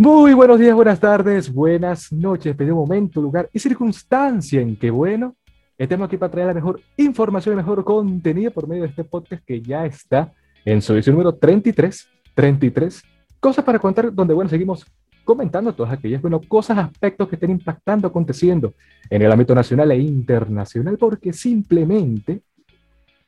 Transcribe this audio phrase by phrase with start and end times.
[0.00, 5.36] Muy buenos días, buenas tardes, buenas noches, pedido momento, lugar y circunstancia en que, bueno,
[5.76, 9.44] estemos aquí para traer la mejor información y mejor contenido por medio de este podcast
[9.44, 10.32] que ya está
[10.64, 13.02] en su edición número 33, 33,
[13.40, 14.86] cosas para contar, donde, bueno, seguimos
[15.22, 18.72] comentando todas aquellas, bueno, cosas, aspectos que estén impactando, aconteciendo
[19.10, 22.40] en el ámbito nacional e internacional, porque simplemente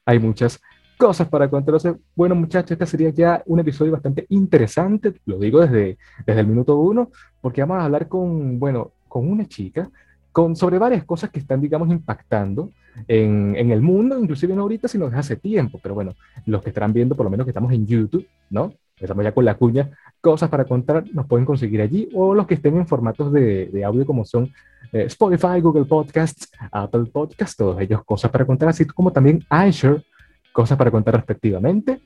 [0.07, 0.59] hay muchas
[0.97, 1.77] cosas para contar.
[2.15, 6.77] bueno, muchachos, este sería ya un episodio bastante interesante, lo digo desde, desde el minuto
[6.77, 7.11] uno,
[7.41, 9.91] porque vamos a hablar con, bueno, con una chica
[10.33, 12.71] con, sobre varias cosas que están, digamos, impactando
[13.07, 15.79] en, en, el mundo, inclusive no ahorita, sino desde hace tiempo.
[15.83, 16.15] Pero bueno,
[16.47, 18.73] los que estarán viendo, por lo menos que estamos en YouTube, ¿no?
[18.99, 19.91] Estamos ya con la cuña,
[20.21, 23.85] cosas para contar, nos pueden conseguir allí, o los que estén en formatos de, de
[23.85, 24.51] audio como son
[24.93, 30.03] eh, Spotify, Google Podcasts, Apple Podcasts, todos ellos cosas para contar, así como también iShare,
[30.53, 32.01] cosas para contar respectivamente.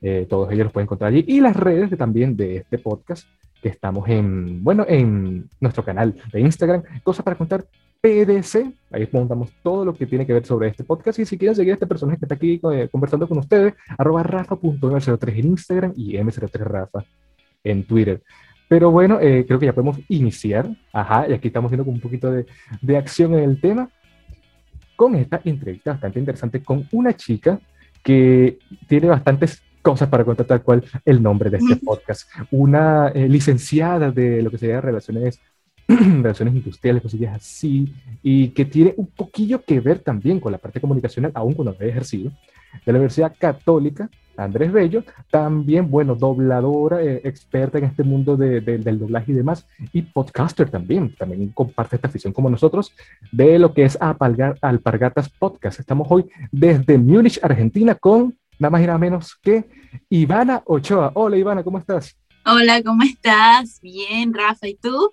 [0.00, 1.24] Eh, todos ellos los pueden encontrar allí.
[1.26, 3.28] Y las redes de, también de este podcast,
[3.62, 7.64] que estamos en, bueno, en nuestro canal de Instagram, cosas para contar
[8.00, 8.72] PDC.
[8.90, 11.20] Ahí montamos todo lo que tiene que ver sobre este podcast.
[11.20, 14.24] Y si quieren seguir a este personaje que está aquí eh, conversando con ustedes, arroba
[14.24, 17.04] rafa.m03 en Instagram y m03rafa
[17.62, 18.20] en Twitter.
[18.68, 20.68] Pero bueno, eh, creo que ya podemos iniciar.
[20.92, 22.46] Ajá, y aquí estamos viendo un poquito de,
[22.80, 23.88] de acción en el tema.
[24.96, 27.60] Con esta entrevista bastante interesante con una chica
[28.02, 28.58] que
[28.88, 32.30] tiene bastantes cosas para contar tal cual el nombre de este podcast.
[32.50, 35.40] Una eh, licenciada de lo que sería relaciones,
[35.88, 40.80] relaciones industriales, cosillas así, y que tiene un poquillo que ver también con la parte
[40.80, 42.30] comunicacional, aún cuando he ejercido,
[42.86, 48.60] de la Universidad Católica, Andrés Bello, también, bueno, dobladora, eh, experta en este mundo de,
[48.60, 52.92] del doblaje y demás, y podcaster también, también comparte esta afición como nosotros
[53.30, 55.80] de lo que es Alpargatas Podcast.
[55.80, 59.64] Estamos hoy desde Múnich, Argentina, con nada más y nada menos que
[60.08, 61.12] Ivana Ochoa.
[61.14, 62.16] Hola Ivana, ¿cómo estás?
[62.44, 63.80] Hola, ¿cómo estás?
[63.80, 65.12] Bien, Rafa, ¿y tú?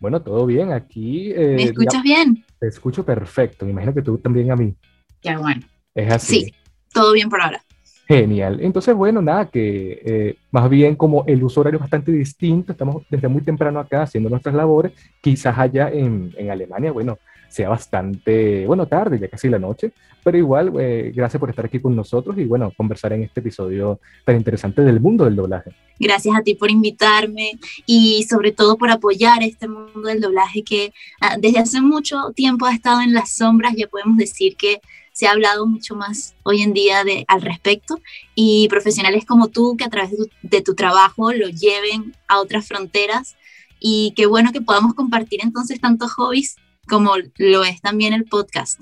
[0.00, 1.30] Bueno, todo bien aquí.
[1.30, 2.42] Eh, ¿Me escuchas bien?
[2.58, 4.74] Te escucho perfecto, me imagino que tú también a mí.
[5.22, 5.60] Ya, bueno.
[5.94, 6.40] Es así.
[6.46, 6.54] Sí,
[6.92, 7.62] todo bien por ahora.
[8.08, 8.58] Genial.
[8.60, 13.04] Entonces, bueno, nada, que eh, más bien como el uso horario es bastante distinto, estamos
[13.08, 17.18] desde muy temprano acá haciendo nuestras labores, quizás allá en, en Alemania, bueno,
[17.50, 21.80] sea bastante, bueno, tarde, ya casi la noche, pero igual, eh, gracias por estar aquí
[21.80, 25.72] con nosotros y bueno, conversar en este episodio tan interesante del mundo del doblaje.
[25.98, 30.92] Gracias a ti por invitarme y sobre todo por apoyar este mundo del doblaje que
[31.20, 34.80] ah, desde hace mucho tiempo ha estado en las sombras, ya podemos decir que
[35.12, 38.00] se ha hablado mucho más hoy en día de, al respecto
[38.34, 42.38] y profesionales como tú que a través de tu, de tu trabajo lo lleven a
[42.40, 43.34] otras fronteras
[43.80, 46.56] y qué bueno que podamos compartir entonces tantos hobbies
[46.90, 48.80] como lo es también el podcast.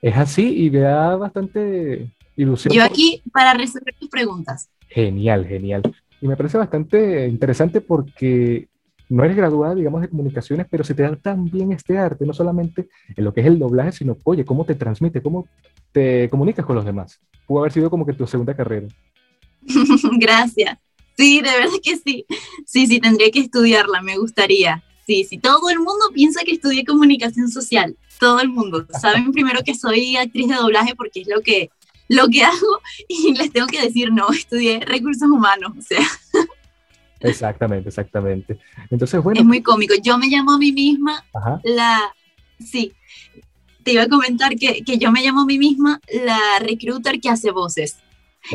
[0.00, 2.72] Es así y me da bastante ilusión.
[2.72, 4.70] Yo aquí para resolver tus preguntas.
[4.88, 5.82] Genial, genial.
[6.20, 8.68] Y me parece bastante interesante porque
[9.08, 12.88] no eres graduada, digamos, de comunicaciones, pero se te da también este arte, no solamente
[13.16, 15.48] en lo que es el doblaje, sino, oye, cómo te transmite, cómo
[15.92, 17.20] te comunicas con los demás.
[17.46, 18.86] Pudo haber sido como que tu segunda carrera.
[20.18, 20.78] Gracias.
[21.16, 22.26] Sí, de verdad que sí.
[22.66, 24.84] Sí, sí, tendría que estudiarla, me gustaría.
[25.08, 28.86] Sí, sí, todo el mundo piensa que estudié comunicación social, todo el mundo.
[29.00, 31.70] Saben primero que soy actriz de doblaje porque es lo que,
[32.08, 36.06] lo que hago y les tengo que decir, no, estudié recursos humanos, o sea.
[37.20, 38.58] Exactamente, exactamente.
[38.90, 39.40] Entonces, bueno.
[39.40, 39.94] Es muy cómico.
[40.02, 41.24] Yo me llamo a mí misma
[41.64, 42.14] la...
[42.60, 42.92] Sí,
[43.84, 47.30] te iba a comentar que, que, yo me llamo a mí misma la recruiter que
[47.30, 47.96] hace voces.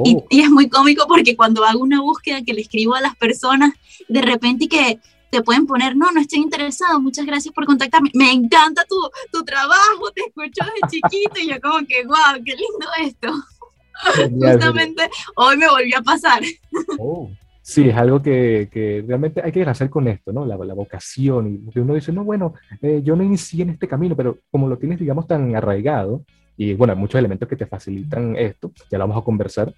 [0.06, 0.28] Y, oh.
[0.30, 3.74] y, es muy cómico porque cuando hago una búsqueda que le escribo a las personas,
[4.08, 5.00] de repente que
[5.34, 8.96] te pueden poner, no, no estoy interesado, muchas gracias por contactarme, me encanta tu,
[9.32, 13.34] tu trabajo, te escucho desde chiquito y yo como que, wow, qué lindo esto.
[14.30, 16.44] Justamente hoy me volvió a pasar.
[17.00, 17.32] Oh,
[17.64, 20.46] sí, es algo que, que, realmente hay que hacer con esto, ¿no?
[20.46, 21.72] La, la vocación.
[21.74, 24.78] Que uno dice, no, bueno, eh, yo no inicié en este camino, pero como lo
[24.78, 26.24] tienes, digamos, tan arraigado,
[26.58, 29.74] y bueno, hay muchos elementos que te facilitan esto, ya lo vamos a conversar,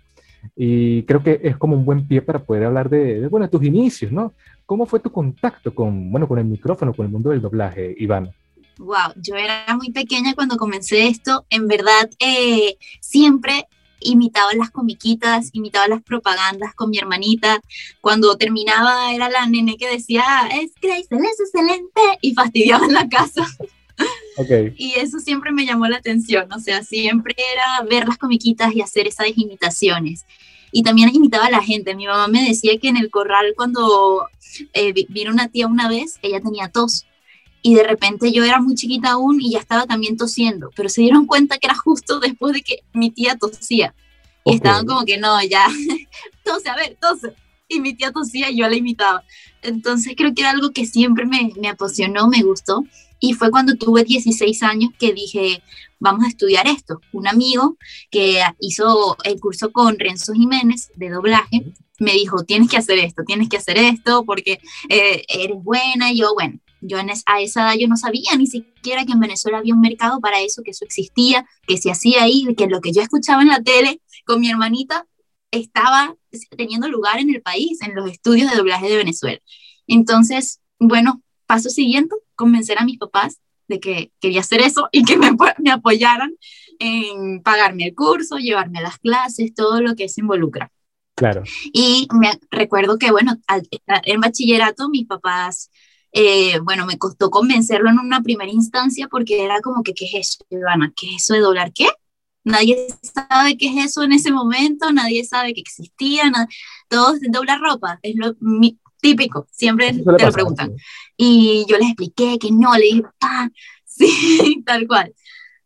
[0.56, 3.64] y creo que es como un buen pie para poder hablar de, de, bueno, tus
[3.64, 4.34] inicios, ¿no?
[4.66, 8.32] ¿Cómo fue tu contacto con, bueno, con el micrófono, con el mundo del doblaje, Iván?
[8.78, 11.46] Wow, yo era muy pequeña cuando comencé esto.
[11.50, 13.68] En verdad, eh, siempre
[14.00, 17.62] imitaba las comiquitas, imitaba las propagandas con mi hermanita.
[18.02, 22.94] Cuando terminaba era la nene que decía, ah, es Grace, es excelente, y fastidiaba en
[22.94, 23.46] la casa.
[24.38, 24.74] Okay.
[24.78, 28.82] Y eso siempre me llamó la atención, o sea, siempre era ver las comiquitas y
[28.82, 30.26] hacer esas imitaciones.
[30.72, 31.96] Y también imitaba a la gente.
[31.96, 34.28] Mi mamá me decía que en el corral cuando
[34.74, 37.06] eh, vino una tía una vez, ella tenía tos.
[37.62, 41.02] Y de repente yo era muy chiquita aún y ya estaba también tosiendo, pero se
[41.02, 43.96] dieron cuenta que era justo después de que mi tía tosía.
[44.44, 45.66] Y estaban como que no, ya,
[46.44, 47.34] tose, a ver, tose.
[47.68, 49.24] y mi tía tosía y yo la imitaba.
[49.64, 52.84] Entonces creo que era algo que siempre me, me apasionó, me gustó.
[53.20, 55.64] Y fue cuando tuve 16 años que dije,
[56.00, 57.02] vamos a estudiar esto.
[57.14, 57.78] Un amigo
[58.12, 63.24] que hizo el curso con Renzo Jiménez de doblaje me dijo, tienes que hacer esto,
[63.26, 64.60] tienes que hacer esto porque
[64.90, 66.12] eh, eres buena.
[66.12, 69.20] Y yo, bueno, yo en a esa edad yo no sabía ni siquiera que en
[69.20, 72.82] Venezuela había un mercado para eso, que eso existía, que se hacía ahí, que lo
[72.82, 75.08] que yo escuchaba en la tele con mi hermanita
[75.52, 76.16] estaba
[76.58, 79.40] teniendo lugar en el país, en los estudios de doblaje de Venezuela.
[79.88, 85.18] Entonces, bueno, paso siguiente, convencer a mis papás de que quería hacer eso y que
[85.18, 86.34] me, me apoyaran
[86.80, 90.72] en pagarme el curso, llevarme a las clases, todo lo que se involucra.
[91.16, 91.44] Claro.
[91.72, 95.72] Y me recuerdo que, bueno, al estar en bachillerato, mis papás,
[96.12, 100.14] eh, bueno, me costó convencerlo en una primera instancia porque era como que, ¿qué es
[100.16, 100.94] eso, Ivana?
[100.96, 101.88] ¿Qué es eso de doblar qué?
[102.44, 106.48] Nadie sabe qué es eso en ese momento, nadie sabe que existía, nada,
[106.90, 108.36] todos doblar ropa, es lo
[109.06, 110.76] típico, siempre te lo preguntan.
[111.16, 113.50] Y yo les expliqué que no, le dije, ah,
[113.86, 115.14] sí, tal cual.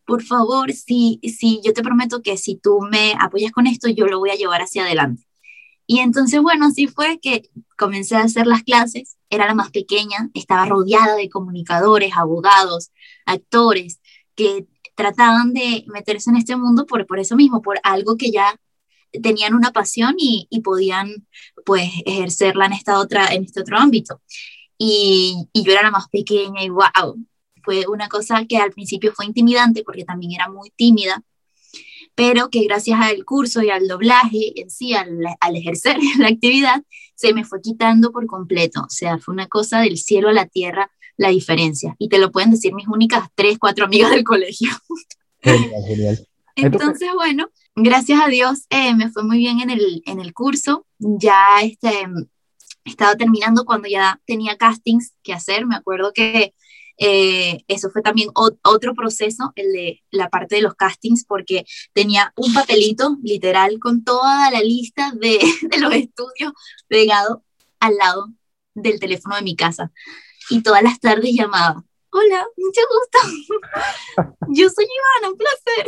[0.04, 4.06] Por favor, sí, sí, yo te prometo que si tú me apoyas con esto, yo
[4.06, 5.22] lo voy a llevar hacia adelante.
[5.86, 7.48] Y entonces, bueno, así fue que
[7.78, 12.90] comencé a hacer las clases, era la más pequeña, estaba rodeada de comunicadores, abogados,
[13.24, 14.00] actores,
[14.34, 18.54] que trataban de meterse en este mundo por, por eso mismo, por algo que ya
[19.22, 21.26] tenían una pasión y, y podían
[21.64, 24.20] pues ejercerla en, esta otra, en este otro ámbito.
[24.78, 27.16] Y, y yo era la más pequeña y wow,
[27.62, 31.22] fue una cosa que al principio fue intimidante porque también era muy tímida,
[32.14, 36.82] pero que gracias al curso y al doblaje en sí, al, al, ejercer la actividad,
[37.14, 38.80] se me fue quitando por completo.
[38.82, 40.90] O sea, fue una cosa del cielo a la tierra
[41.20, 41.94] la diferencia.
[41.98, 44.70] Y te lo pueden decir mis únicas tres, cuatro amigas del colegio.
[45.42, 46.28] Genial, genial.
[46.56, 50.86] Entonces, bueno, gracias a Dios eh, me fue muy bien en el, en el curso.
[50.98, 52.06] Ya este,
[52.84, 55.66] estaba terminando cuando ya tenía castings que hacer.
[55.66, 56.54] Me acuerdo que
[56.98, 61.64] eh, eso fue también otro proceso, el de la parte de los castings, porque
[61.94, 66.52] tenía un papelito literal con toda la lista de, de los estudios
[66.88, 67.42] pegado
[67.80, 68.28] al lado
[68.74, 69.90] del teléfono de mi casa.
[70.50, 74.36] Y todas las tardes llamaba, hola, mucho gusto.
[74.48, 75.86] Yo soy Ivana, un placer.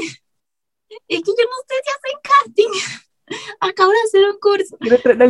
[1.08, 3.02] Es que yo no sé si hacen casting.
[3.60, 4.76] Acabo de hacer un curso.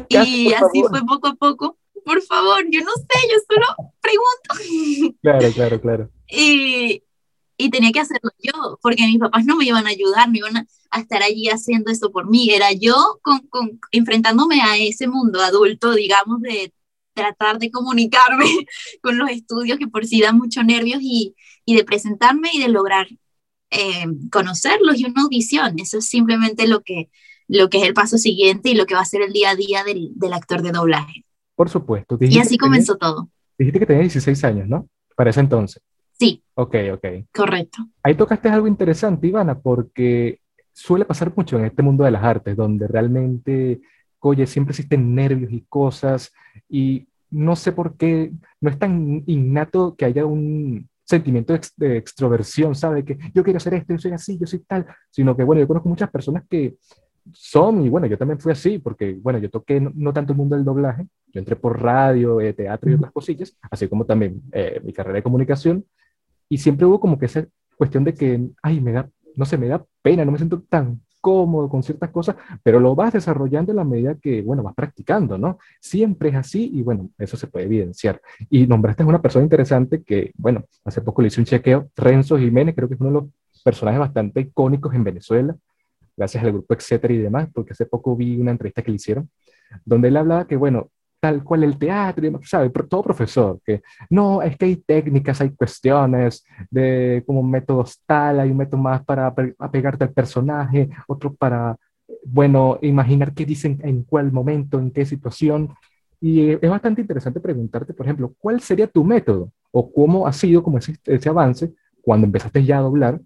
[0.09, 5.17] y así fue poco a poco por favor, yo no sé, yo solo pregunto.
[5.23, 6.11] Claro, claro, claro.
[6.29, 7.03] Y,
[7.57, 10.57] y tenía que hacerlo yo, porque mis papás no me iban a ayudar, me iban
[10.57, 10.67] a,
[10.99, 12.51] estar allí haciendo eso por mí.
[12.51, 16.73] Era yo con, con, enfrentándome a ese mundo adulto, digamos, de
[17.15, 18.47] tratar de comunicarme
[19.03, 21.35] con los estudios que por sí dan mucho nervios y,
[21.65, 23.07] y de presentarme y de lograr
[23.73, 25.79] eh, conocerlos y una audición.
[25.79, 27.11] Eso es simplemente lo que,
[27.49, 29.57] lo que es el paso siguiente y lo que va a ser el día a
[29.57, 31.25] día del, del actor de doblaje.
[31.55, 32.17] Por supuesto.
[32.21, 33.29] Y así comenzó todo.
[33.59, 34.89] Dijiste que tenías 16 años, ¿no?
[35.17, 35.83] Para ese entonces.
[36.19, 36.43] Sí.
[36.55, 37.07] Ok, ok.
[37.35, 37.79] Correcto.
[38.03, 40.41] Ahí tocaste algo interesante, Ivana, porque
[40.73, 43.81] suele pasar mucho en este mundo de las artes, donde realmente,
[44.21, 46.33] oye, siempre existen nervios y cosas,
[46.69, 52.75] y no sé por qué no es tan innato que haya un sentimiento de, extroversión,
[52.75, 53.05] ¿sabe?
[53.05, 55.69] Que yo quiero hacer esto, yo soy así, yo soy tal, sino que, bueno, yo
[55.69, 56.77] conozco muchas personas que
[57.33, 60.57] son, y bueno, yo también fui así, porque, bueno, yo toqué no, tanto el mundo
[60.57, 64.81] del doblaje, yo entré por radio, eh, teatro y otras cosillas, así como también eh,
[64.85, 65.85] mi carrera de comunicación,
[66.49, 67.47] y siempre hubo como que esa
[67.77, 71.01] cuestión de que, ay, me da, no sé, me da pena, no me siento tan
[71.23, 75.39] cómodo con ciertas cosas, pero lo vas desarrollando en la medida que, bueno, vas practicando,
[75.39, 75.59] ¿no?
[75.81, 78.21] Siempre es así y, bueno, eso se puede evidenciar.
[78.51, 82.37] Y nombraste a una persona interesante que, bueno, hace poco le hice un chequeo, Renzo
[82.37, 85.57] Jiménez, creo que es uno de los personajes bastante icónicos en Venezuela,
[86.17, 89.31] gracias al grupo etcétera y demás, porque hace poco vi una entrevista que le hicieron,
[89.85, 90.91] donde él hablaba que, bueno,
[91.23, 92.41] tal cual el teatro.
[92.89, 98.51] Todo profesor, que no, es que hay técnicas, hay cuestiones de como métodos tal, hay
[98.51, 101.77] un método más para apegarte al personaje, otro para,
[102.25, 105.73] bueno, imaginar qué dicen en cuál momento, en qué situación.
[106.21, 109.53] Y es bastante interesante preguntarte, por ejemplo, ¿cuál sería tu método?
[109.71, 113.21] ¿O cómo ha sido como ese, ese avance cuando empezaste ya a doblar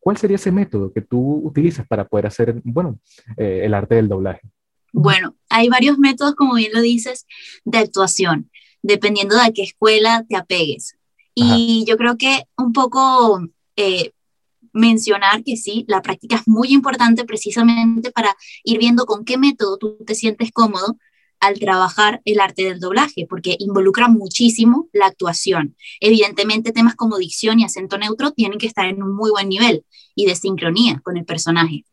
[0.00, 2.98] ¿Cuál sería ese método que tú utilizas para poder hacer, bueno,
[3.38, 4.42] eh, el arte del doblaje?
[4.96, 7.26] Bueno, hay varios métodos, como bien lo dices,
[7.64, 8.48] de actuación,
[8.80, 10.96] dependiendo de a qué escuela te apegues.
[11.34, 13.42] Y yo creo que un poco
[13.74, 14.12] eh,
[14.72, 19.78] mencionar que sí, la práctica es muy importante precisamente para ir viendo con qué método
[19.78, 20.96] tú te sientes cómodo
[21.40, 25.74] al trabajar el arte del doblaje, porque involucra muchísimo la actuación.
[25.98, 29.84] Evidentemente, temas como dicción y acento neutro tienen que estar en un muy buen nivel
[30.14, 31.84] y de sincronía con el personaje,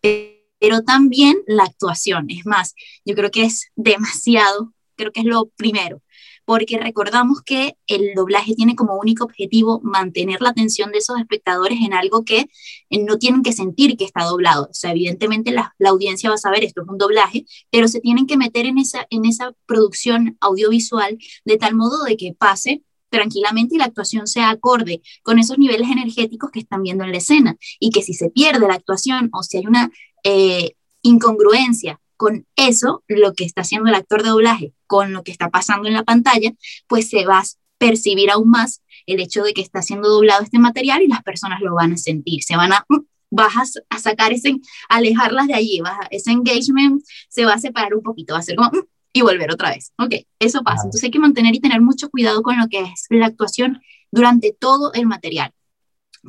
[0.62, 2.30] pero también la actuación.
[2.30, 6.02] Es más, yo creo que es demasiado creo que es lo primero,
[6.46, 11.80] porque recordamos que el doblaje tiene como único objetivo mantener la atención de esos espectadores
[11.82, 12.50] en algo que
[12.90, 14.68] eh, no tienen que sentir que está doblado.
[14.70, 18.00] O sea, evidentemente la, la audiencia va a saber esto es un doblaje, pero se
[18.00, 22.84] tienen que meter en esa, en esa producción audiovisual de tal modo de que pase
[23.10, 27.18] tranquilamente y la actuación sea acorde con esos niveles energéticos que están viendo en la
[27.18, 29.92] escena y que si se pierde la actuación o si hay una
[30.24, 35.32] eh, incongruencia con eso, lo que está haciendo el actor de doblaje, con lo que
[35.32, 36.52] está pasando en la pantalla,
[36.88, 37.44] pues se va a
[37.80, 41.62] percibir aún más el hecho de que está siendo doblado este material y las personas
[41.62, 43.00] lo van a sentir, se van a, mm,
[43.32, 44.56] vas a, sacar ese,
[44.88, 48.56] alejarlas de allí, vas ese engagement se va a separar un poquito, va a ser
[48.56, 49.92] como, mm, y volver otra vez.
[49.98, 50.84] Ok, eso pasa.
[50.84, 54.56] Entonces hay que mantener y tener mucho cuidado con lo que es la actuación durante
[54.58, 55.54] todo el material.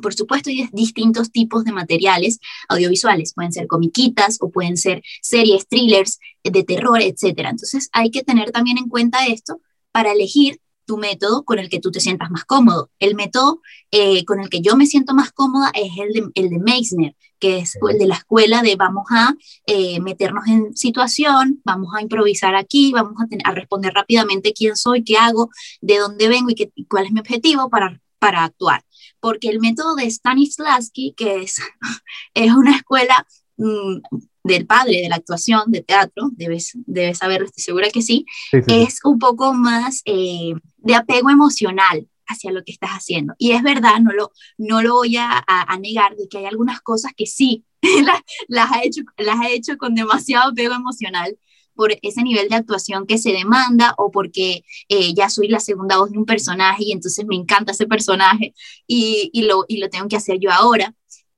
[0.01, 3.33] Por supuesto, hay distintos tipos de materiales audiovisuales.
[3.33, 7.23] Pueden ser comiquitas o pueden ser series, thrillers de terror, etc.
[7.49, 11.79] Entonces, hay que tener también en cuenta esto para elegir tu método con el que
[11.79, 12.89] tú te sientas más cómodo.
[12.99, 16.49] El método eh, con el que yo me siento más cómoda es el de, el
[16.49, 19.33] de Meissner, que es el de la escuela de vamos a
[19.65, 25.03] eh, meternos en situación, vamos a improvisar aquí, vamos a, a, responder rápidamente quién soy,
[25.03, 25.49] qué hago,
[25.81, 28.83] de dónde vengo y, qué, y cuál es mi objetivo para, para actuar
[29.23, 31.61] porque el método de Stanislavski, que es,
[32.33, 33.25] es una escuela
[33.55, 33.99] mm,
[34.43, 38.99] del padre de la actuación, de teatro, debes, debes saberlo, estoy segura que sí, es
[39.05, 43.33] un poco más eh, de apego emocional hacia lo que estás haciendo.
[43.37, 46.81] Y es verdad, no lo, no lo voy a, a, negar, de que hay algunas
[46.81, 47.63] cosas que sí
[48.03, 51.37] las, las, ha hecho, las ha hecho con demasiado apego emocional,
[51.75, 55.97] por ese nivel de actuación que se demanda o porque eh, ya soy la segunda
[55.97, 58.53] voz de un personaje y entonces me encanta ese personaje
[58.87, 60.93] y, y, lo, y lo tengo que hacer yo ahora.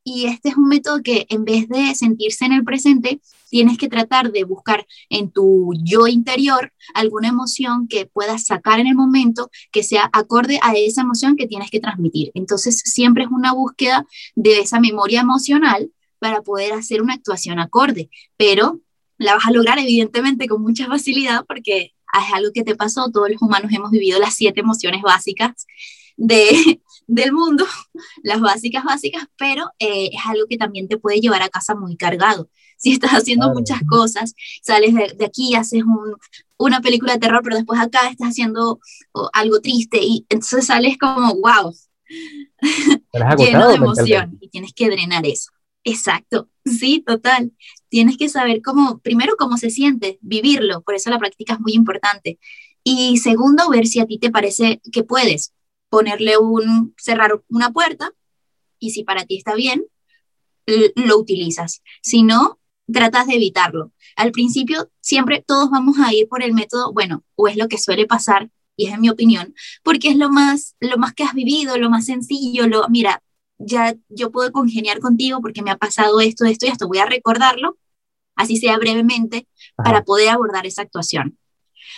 [0.08, 3.90] Y este es un método que en vez de sentirse en el presente, tienes que
[3.90, 9.50] tratar de buscar en tu yo interior alguna emoción que puedas sacar en el momento
[9.72, 12.32] que sea acorde a esa emoción que tienes que transmitir.
[12.36, 15.90] Entonces, siempre es una búsqueda de esa memoria emocional
[16.20, 18.82] para poder hacer una actuación acorde, pero
[19.18, 23.30] la vas a lograr evidentemente con mucha facilidad porque es algo que te pasó, todos
[23.30, 25.66] los humanos hemos vivido las siete emociones básicas
[26.18, 27.66] de, del mundo,
[28.24, 31.98] las básicas básicas, pero eh, es algo que también te puede llevar a casa muy
[31.98, 32.50] cargado.
[32.78, 36.16] Si estás haciendo muchas cosas, sales de, de aquí, haces un,
[36.58, 38.80] una película de terror, pero después acá estás haciendo
[39.34, 41.74] algo triste y entonces sales como, wow,
[43.38, 45.52] lleno de emoción y tienes que drenar eso.
[45.84, 47.52] Exacto, sí, total.
[47.96, 51.72] Tienes que saber cómo, primero, cómo se siente, vivirlo, por eso la práctica es muy
[51.72, 52.40] importante.
[52.84, 55.54] Y segundo, ver si a ti te parece que puedes
[55.88, 58.12] ponerle un, cerrar una puerta
[58.80, 59.86] y si para ti está bien,
[60.66, 61.84] lo utilizas.
[62.02, 62.60] Si no,
[62.92, 63.94] tratas de evitarlo.
[64.18, 67.78] Al principio, siempre todos vamos a ir por el método, bueno, o es lo que
[67.78, 71.34] suele pasar, y es en mi opinión, porque es lo más, lo más que has
[71.34, 73.24] vivido, lo más sencillo, lo, mira,
[73.58, 77.06] ya yo puedo congeniar contigo porque me ha pasado esto, esto y esto, voy a
[77.06, 77.78] recordarlo,
[78.36, 81.38] así sea brevemente, para poder abordar esa actuación.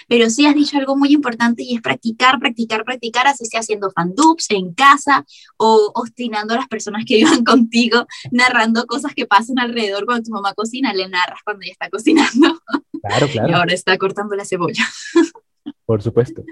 [0.07, 3.91] Pero sí has dicho algo muy importante y es practicar, practicar, practicar, así sea haciendo
[3.91, 5.25] fan dubs en casa
[5.57, 10.31] o obstinando a las personas que vivan contigo, narrando cosas que pasan alrededor cuando tu
[10.31, 12.59] mamá cocina, le narras cuando ella está cocinando.
[13.01, 13.49] Claro, claro.
[13.49, 14.85] Y ahora está cortando la cebolla.
[15.85, 16.43] Por supuesto.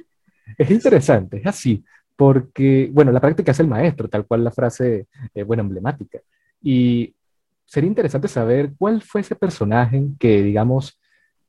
[0.57, 1.83] Es interesante, es así
[2.15, 6.19] porque, bueno, la práctica es el maestro, tal cual la frase, eh, bueno, emblemática.
[6.61, 7.13] Y
[7.65, 10.99] sería interesante saber cuál fue ese personaje que, digamos,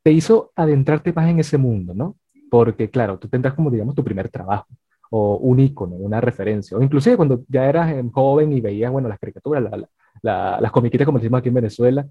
[0.02, 2.16] te hizo adentrarte más en ese mundo, ¿no?
[2.50, 4.66] Porque, claro, tú tendrás como, digamos, tu primer trabajo,
[5.10, 9.08] o un icono, una referencia, o inclusive cuando ya eras eh, joven y veías, bueno,
[9.08, 9.64] las caricaturas,
[10.22, 12.06] las comiquitas, como decimos aquí en Venezuela,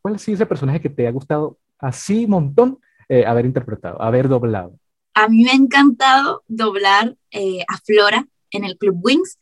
[0.00, 4.28] ¿cuál ha sido ese personaje que te ha gustado así montón eh, haber interpretado, haber
[4.28, 4.74] doblado?
[5.14, 9.38] a mí me ha encantado doblar eh, a Flora en el Club Wings,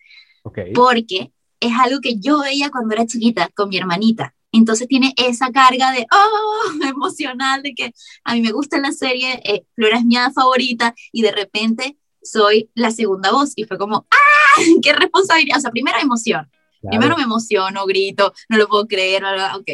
[0.75, 4.35] porque es algo que yo veía cuando era chiquita con mi hermanita.
[4.53, 7.93] Entonces tiene esa carga de, oh, emocional, de que
[8.25, 12.71] a mí me gusta la serie, eh, Flora es mi favorita, y de repente soy
[12.75, 14.61] la segunda voz, y fue como, ¡ah!
[14.83, 15.59] ¡Qué responsabilidad!
[15.59, 16.51] O sea, primera emoción.
[16.83, 19.23] Primero me emociono, grito, no lo puedo creer,
[19.55, 19.69] ok.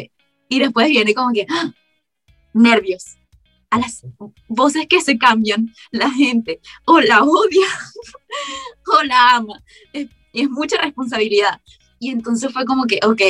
[0.49, 1.71] Y después viene como que, ¡ah!
[2.53, 3.17] nervios
[3.69, 4.05] a las
[4.47, 7.67] voces que se cambian, la gente o la odia
[8.87, 9.61] o la ama.
[10.37, 11.61] Es, es, mucha responsabilidad.
[11.99, 13.21] Y entonces fue como que, ok,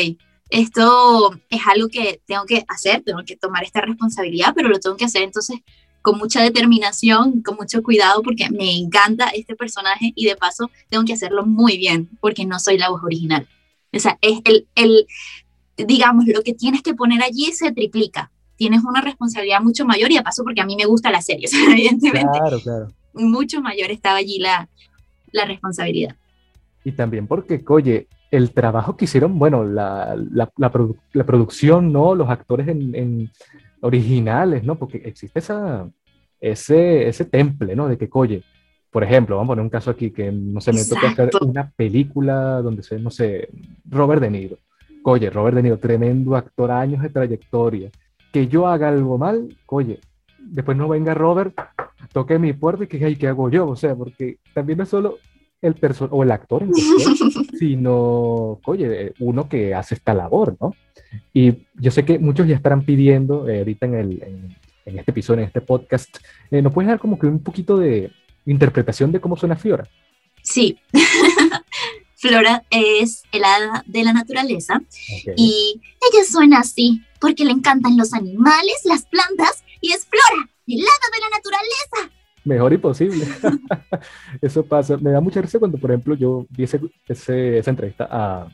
[0.49, 4.95] esto es algo que tengo que hacer, tengo que tomar esta responsabilidad, pero lo tengo
[4.95, 5.59] que hacer entonces
[6.01, 11.03] con mucha determinación, con mucho cuidado, porque me encanta este personaje y de paso tengo
[11.03, 13.47] que hacerlo muy bien, porque no soy la voz original.
[13.93, 15.07] O sea, es el, el
[15.75, 20.15] digamos, lo que tienes que poner allí se triplica tienes una responsabilidad mucho mayor y
[20.15, 22.37] de paso porque a mí me gusta la serie, evidentemente.
[22.39, 22.93] Claro, claro.
[23.13, 24.67] Mucho mayor estaba allí la,
[25.31, 26.15] la responsabilidad.
[26.87, 32.15] Y también porque, oye, el trabajo que hicieron, bueno, la, la, la, producción, ¿no?
[32.15, 33.29] Los actores en, en,
[33.81, 34.75] originales, ¿no?
[34.75, 35.85] Porque existe esa,
[36.39, 37.89] ese, ese temple, ¿no?
[37.89, 38.41] De que, oye,
[38.89, 41.69] por ejemplo, vamos a poner un caso aquí que, no sé, me toca hacer una
[41.71, 43.49] película donde se, no sé,
[43.83, 44.57] Robert De Niro.
[45.03, 47.91] Oye, Robert De Niro, tremendo actor, años de trayectoria.
[48.31, 49.99] Que yo haga algo mal, oye,
[50.39, 51.53] después no venga Robert,
[52.13, 53.67] toque mi puerta y que, ¿qué hago yo?
[53.67, 55.17] O sea, porque también no es solo
[55.61, 56.73] el person o el actor en
[57.59, 60.75] sino, oye, uno que hace esta labor, ¿no?
[61.33, 64.23] Y yo sé que muchos ya estarán pidiendo eh, ahorita en, el,
[64.85, 66.17] en, este episodio, en este podcast,
[66.51, 68.11] eh, ¿nos puedes dar como que un poquito de
[68.45, 69.87] interpretación de cómo suena Fiora?
[70.43, 70.79] Sí.
[72.15, 74.81] Flora es el hada de la naturaleza
[75.35, 75.79] y
[76.11, 81.07] ella suena así porque le encantan los animales, las plantas y es Flora, el hada
[81.13, 82.16] de la naturaleza
[82.47, 83.25] mejor imposible.
[84.41, 84.97] Eso pasa.
[84.97, 88.47] Me da mucha risa cuando, por ejemplo, yo vi ese, esa entrevista a,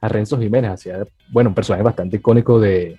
[0.00, 2.98] a, Renzo Jiménez, hacía, bueno, un personaje bastante icónico de,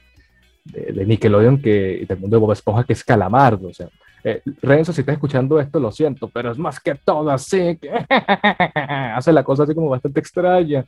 [0.65, 3.69] de, Nickelodeon que, del mundo de Bob Esponja, que es Calamardo.
[3.69, 3.89] O sea,
[4.23, 7.89] eh, Renzo, si estás escuchando esto, lo siento, pero es más que todo así, que
[9.15, 10.85] hace la cosa así como bastante extraña.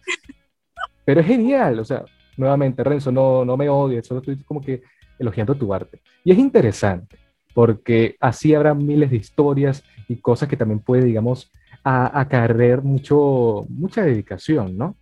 [1.06, 2.04] Pero es genial, o sea,
[2.36, 4.82] nuevamente, Renzo, no, no me odies, solo estoy como que
[5.18, 6.02] elogiando tu arte.
[6.24, 7.27] Y es interesante
[7.58, 11.52] porque así habrá miles de historias y cosas que también puede, digamos,
[11.84, 14.96] acarrear mucho, mucha dedicación, ¿no?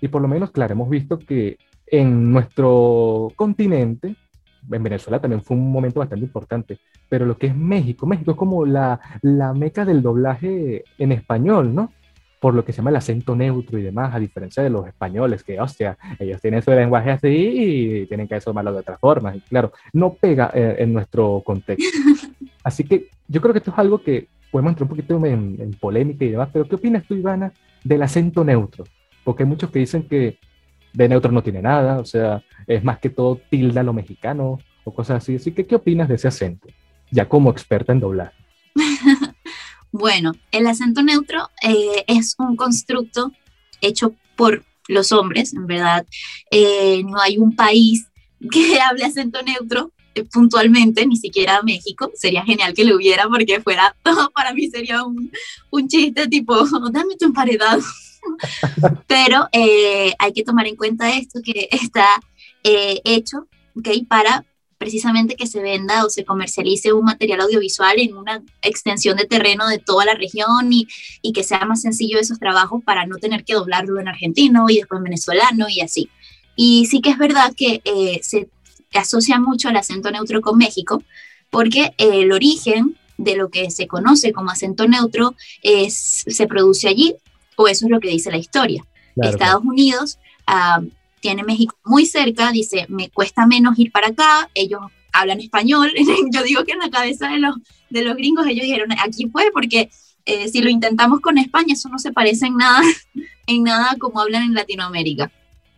[0.00, 4.16] Y por lo menos, claro, hemos visto que en nuestro continente,
[4.68, 8.36] en Venezuela también fue un momento bastante importante, pero lo que es México, México es
[8.36, 11.92] como la, la meca del doblaje en español, ¿no?
[12.42, 15.44] Por lo que se llama el acento neutro y demás, a diferencia de los españoles,
[15.44, 19.36] que, hostia, ellos tienen su lenguaje así y tienen que asomarlo de otra forma.
[19.36, 21.84] Y claro, no pega eh, en nuestro contexto.
[22.64, 26.24] Así que yo creo que esto es algo que podemos entrar un poquito en, polémica
[26.24, 27.52] y demás, pero ¿qué opinas tú, Ivana,
[27.84, 28.86] del acento neutro?
[29.22, 30.38] Porque hay muchos que dicen que
[30.92, 34.92] de neutro no tiene nada, o sea, es más que todo tilda lo mexicano o
[34.92, 35.36] cosas así.
[35.36, 36.66] Así que, ¿qué opinas de ese acento?
[37.12, 38.32] Ya como experta en doblar.
[39.92, 43.30] Bueno, el acento neutro eh, es un constructo
[43.82, 46.06] hecho por los hombres, en verdad.
[46.50, 48.06] Eh, no hay un país
[48.50, 52.10] que hable acento neutro eh, puntualmente, ni siquiera México.
[52.14, 53.94] Sería genial que lo hubiera porque fuera,
[54.34, 55.30] para mí sería un,
[55.70, 56.56] un chiste tipo,
[56.90, 57.82] dame tu emparedado.
[59.06, 62.06] Pero hay que tomar en cuenta esto que está
[62.62, 63.48] hecho
[64.08, 64.44] para
[64.82, 69.68] precisamente que se venda o se comercialice un material audiovisual en una extensión de terreno
[69.68, 70.88] de toda la región y,
[71.22, 74.78] y que sea más sencillo esos trabajos para no tener que doblarlo en argentino y
[74.78, 76.10] después en venezolano y así.
[76.56, 78.48] Y sí que es verdad que eh, se
[78.92, 81.04] asocia mucho el acento neutro con México,
[81.48, 87.14] porque el origen de lo que se conoce como acento neutro es, se produce allí,
[87.54, 88.84] o eso es lo que dice la historia.
[89.14, 90.18] Estados Unidos
[90.48, 90.84] uh,
[91.22, 94.80] tiene México muy cerca, dice, me cuesta menos ir para acá, ellos
[95.12, 95.90] hablan español,
[96.32, 97.54] yo digo que en la cabeza de los,
[97.88, 99.88] de los gringos ellos dijeron, aquí fue, porque
[100.26, 102.82] eh, si lo intentamos con España, eso no se parece en nada,
[103.46, 105.30] en nada como hablan en Latinoamérica.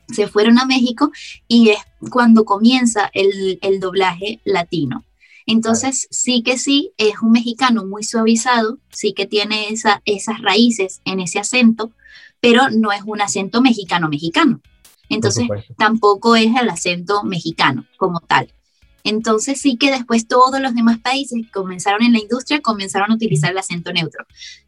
[0.09, 1.13] Se fueron a México
[1.47, 1.79] y es
[2.11, 5.05] cuando comienza el, el doblaje latino.
[5.47, 11.01] Entonces, sí que sí, es un mexicano muy suavizado, sí que tiene esa, esas raíces
[11.05, 11.93] en ese acento,
[12.41, 14.61] pero no es un acento mexicano-mexicano.
[15.14, 18.53] Entonces, tampoco es el acento mexicano como tal.
[19.05, 23.14] Entonces sí que después todos los demás países que comenzaron en la industria comenzaron a
[23.14, 24.24] utilizar el acento neutro.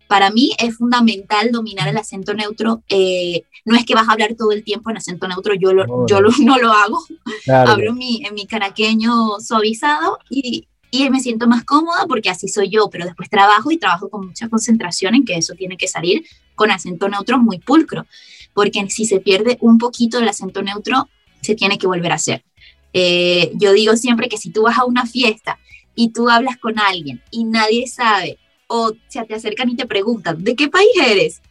[0.09, 2.83] Para mí es fundamental dominar el acento neutro.
[2.91, 6.07] Eh, no es que vas a hablar todo el tiempo en acento neutro, yo, lo,
[6.07, 7.03] yo no lo hago.
[7.49, 12.69] Hablo mi, en mi caraqueño suavizado y, y me siento más cómoda porque así soy
[12.69, 16.27] yo, pero después trabajo y trabajo con mucha concentración en que eso tiene que salir
[16.55, 18.07] con acento neutro muy pulcro
[18.57, 21.11] porque si se pierde un poquito el acento neutro,
[21.43, 22.43] se tiene que volver a hacer.
[22.95, 25.59] Eh, yo digo siempre que si tú vas a una fiesta
[25.95, 30.43] y tú hablas con alguien y nadie sabe, o se te acercan y te preguntan,
[30.43, 31.43] ¿de qué país eres?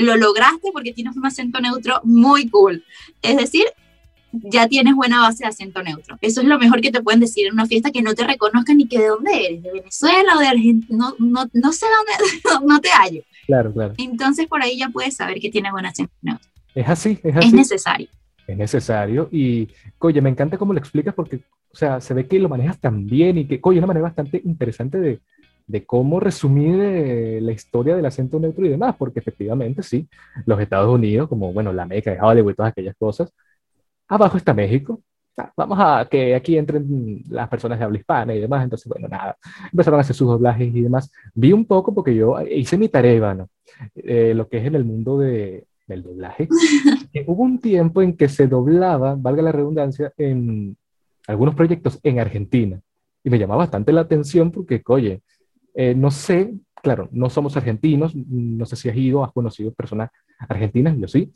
[0.00, 2.84] Lo lograste porque tienes un acento neutro muy cool.
[3.22, 3.64] Es decir,
[4.30, 6.16] ya tienes buena base de acento neutro.
[6.20, 8.76] Eso es lo mejor que te pueden decir en una fiesta que no te reconozcan
[8.76, 12.66] ni que de dónde eres, de Venezuela o de Argentina, no, no, no sé dónde,
[12.72, 13.22] no te hallo.
[13.46, 13.94] Claro, claro.
[13.98, 16.48] Entonces por ahí ya puedes saber que tiene buena acento neutro.
[16.74, 17.48] Es así, es así.
[17.48, 18.08] Es necesario.
[18.46, 21.36] Es necesario y, oye, me encanta cómo lo explicas porque,
[21.72, 24.40] o sea, se ve que lo manejas tan bien y que, oye, una manera bastante
[24.44, 25.20] interesante de,
[25.66, 30.08] de cómo resumir eh, la historia del acento neutro y demás, porque efectivamente sí,
[30.44, 33.32] los Estados Unidos, como bueno, la Meca de Hollywood y todas aquellas cosas,
[34.06, 35.00] abajo está México,
[35.56, 38.64] vamos a que aquí entren las personas de habla hispana y demás.
[38.64, 39.36] Entonces, bueno, nada,
[39.70, 41.10] empezaron a hacer sus doblajes y demás.
[41.34, 43.46] Vi un poco porque yo hice mi tarea, Ivana,
[43.94, 46.48] eh, lo que es en el mundo de, del doblaje.
[47.26, 50.76] hubo un tiempo en que se doblaba, valga la redundancia, en
[51.26, 52.80] algunos proyectos en Argentina.
[53.22, 55.22] Y me llamaba bastante la atención porque, oye,
[55.74, 60.10] eh, no sé, claro, no somos argentinos, no sé si has ido, has conocido personas
[60.48, 61.32] argentinas, yo sí,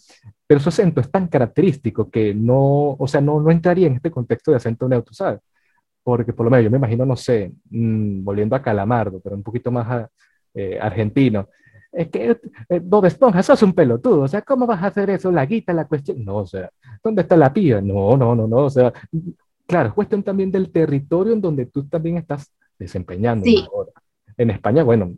[0.47, 4.11] pero su acento es tan característico que no, o sea, no, no entraría en este
[4.11, 5.41] contexto de acento neutro, ¿sabes?
[6.03, 9.43] Porque por lo menos yo me imagino, no sé, mm, volviendo a Calamardo, pero un
[9.43, 10.09] poquito más
[10.55, 11.49] eh, argentino,
[11.93, 15.33] es que eh, Bob Esponja, sos un pelotudo, o sea, ¿cómo vas a hacer eso?
[15.33, 16.71] La guita, la cuestión, no, o sea,
[17.03, 17.81] ¿dónde está la piba?
[17.81, 18.93] No, no, no, no, o sea,
[19.67, 23.45] claro, es cuestión también del territorio en donde tú también estás desempeñando.
[23.45, 23.67] Sí.
[24.41, 25.13] En España, bueno,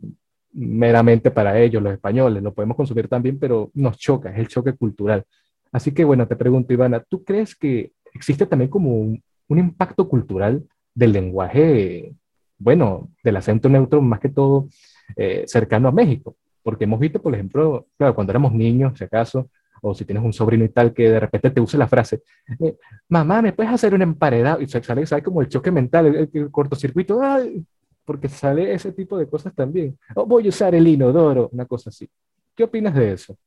[0.51, 4.73] meramente para ellos, los españoles, lo podemos consumir también, pero nos choca, es el choque
[4.73, 5.23] cultural.
[5.71, 10.61] Así que bueno, te pregunto, Ivana, ¿tú crees que existe también como un, impacto cultural
[10.93, 12.13] del lenguaje,
[12.57, 14.67] bueno, del acento neutro, más que todo
[15.15, 16.35] eh, cercano a México?
[16.61, 19.49] Porque hemos visto, por ejemplo, claro, cuando éramos niños, si acaso,
[19.81, 22.23] o si tienes un sobrino y tal, que de repente te use la frase,
[22.59, 22.75] eh,
[23.07, 24.59] mamá, ¿me puedes hacer un emparedado?
[24.59, 27.65] Y sale, sale como el choque mental, el, el cortocircuito, ¡ay!
[28.05, 29.97] Porque sale ese tipo de cosas también.
[30.15, 32.09] O voy a usar el inodoro, una cosa así.
[32.55, 33.37] ¿Qué opinas de eso?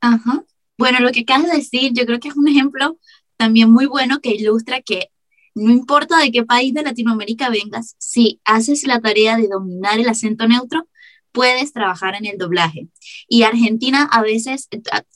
[0.00, 0.44] Ajá.
[0.76, 2.98] Bueno, lo que acabas de decir, yo creo que es un ejemplo
[3.36, 5.08] también muy bueno que ilustra que
[5.54, 10.08] no importa de qué país de Latinoamérica vengas, si haces la tarea de dominar el
[10.08, 10.86] acento neutro,
[11.32, 12.88] puedes trabajar en el doblaje.
[13.28, 14.68] Y Argentina a veces,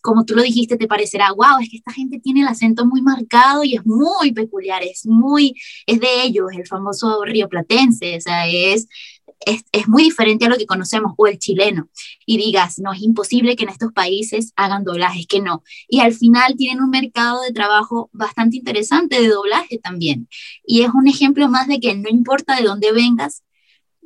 [0.03, 3.03] como tú lo dijiste, te parecerá, wow, es que esta gente tiene el acento muy
[3.03, 5.55] marcado y es muy peculiar, es muy,
[5.87, 8.89] es de ellos, el famoso río platense, o sea, es,
[9.47, 11.89] es, es, muy diferente a lo que conocemos, o el chileno,
[12.27, 15.63] y digas, no, es imposible que en estos países hagan doblajes, que no.
[15.89, 20.29] Y al final tienen un mercado de trabajo bastante interesante de doblaje también.
[20.67, 23.44] Y es un ejemplo más de que no importa de dónde vengas,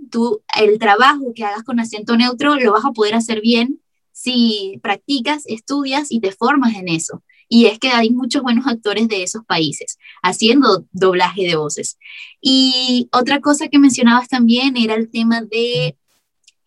[0.09, 3.81] tú el trabajo que hagas con acento neutro lo vas a poder hacer bien
[4.12, 7.23] si practicas, estudias y te formas en eso.
[7.49, 11.99] Y es que hay muchos buenos actores de esos países haciendo doblaje de voces.
[12.40, 15.97] Y otra cosa que mencionabas también era el tema de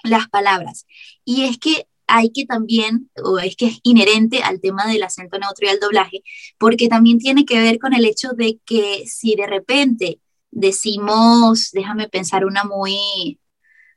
[0.03, 0.87] las palabras.
[1.25, 5.39] Y es que hay que también, o es que es inherente al tema del acento
[5.39, 6.23] neutro y al doblaje,
[6.57, 10.19] porque también tiene que ver con el hecho de que si de repente
[10.51, 13.39] decimos, déjame pensar una muy,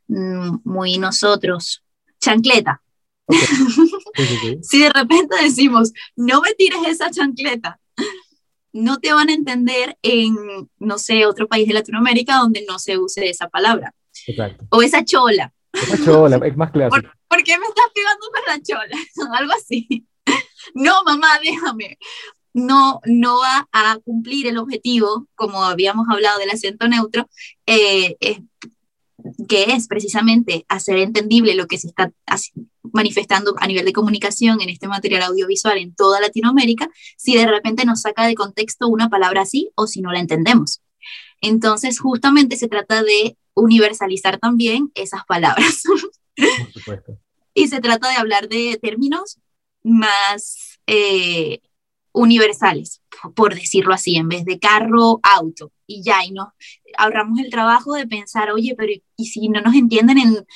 [0.08, 1.84] mm, muy nosotros,
[2.20, 2.80] chancleta.
[4.62, 7.80] si de repente decimos, no me tires esa chancleta,
[8.72, 10.36] no te van a entender en,
[10.78, 13.94] no sé, otro país de Latinoamérica donde no se use esa palabra.
[14.70, 15.52] O esa chola.
[15.72, 17.02] Esa chola, es más clásico.
[17.02, 19.36] ¿Por, ¿Por, qué me estás pegando con la chola?
[19.38, 20.06] Algo así.
[20.74, 21.98] No, mamá, déjame
[22.54, 27.28] no, no va a cumplir el objetivo, como habíamos hablado del acento neutro,
[27.66, 28.16] eh,
[29.48, 32.12] que es precisamente hacer entendible lo que se está
[32.82, 37.84] manifestando a nivel de comunicación en este material audiovisual en toda Latinoamérica, si de repente
[37.84, 40.82] nos saca de contexto una palabra así o si no la entendemos.
[41.40, 45.82] Entonces, justamente se trata de universalizar también esas palabras.
[47.54, 49.38] y se trata de hablar de términos
[49.82, 51.60] más eh,
[52.14, 53.02] universales,
[53.36, 56.48] por decirlo así, en vez de carro, auto, y ya, y nos
[56.96, 60.46] ahorramos el trabajo de pensar, oye, pero ¿y si no nos entienden en,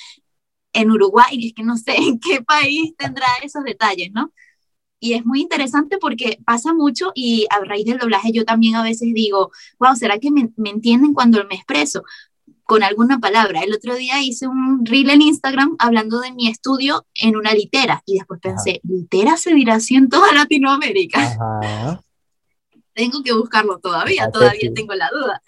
[0.73, 1.47] en Uruguay?
[1.49, 4.33] Es que no sé en qué país tendrá esos detalles, ¿no?
[5.01, 8.83] Y es muy interesante porque pasa mucho y a raíz del doblaje yo también a
[8.83, 12.03] veces digo, wow, ¿será que me, me entienden cuando me expreso?
[12.69, 13.63] Con alguna palabra.
[13.63, 18.03] El otro día hice un reel en Instagram hablando de mi estudio en una litera
[18.05, 21.19] y después pensé, ¿litera se dirá así en toda Latinoamérica?
[22.93, 25.41] Tengo que buscarlo todavía, todavía tengo la duda.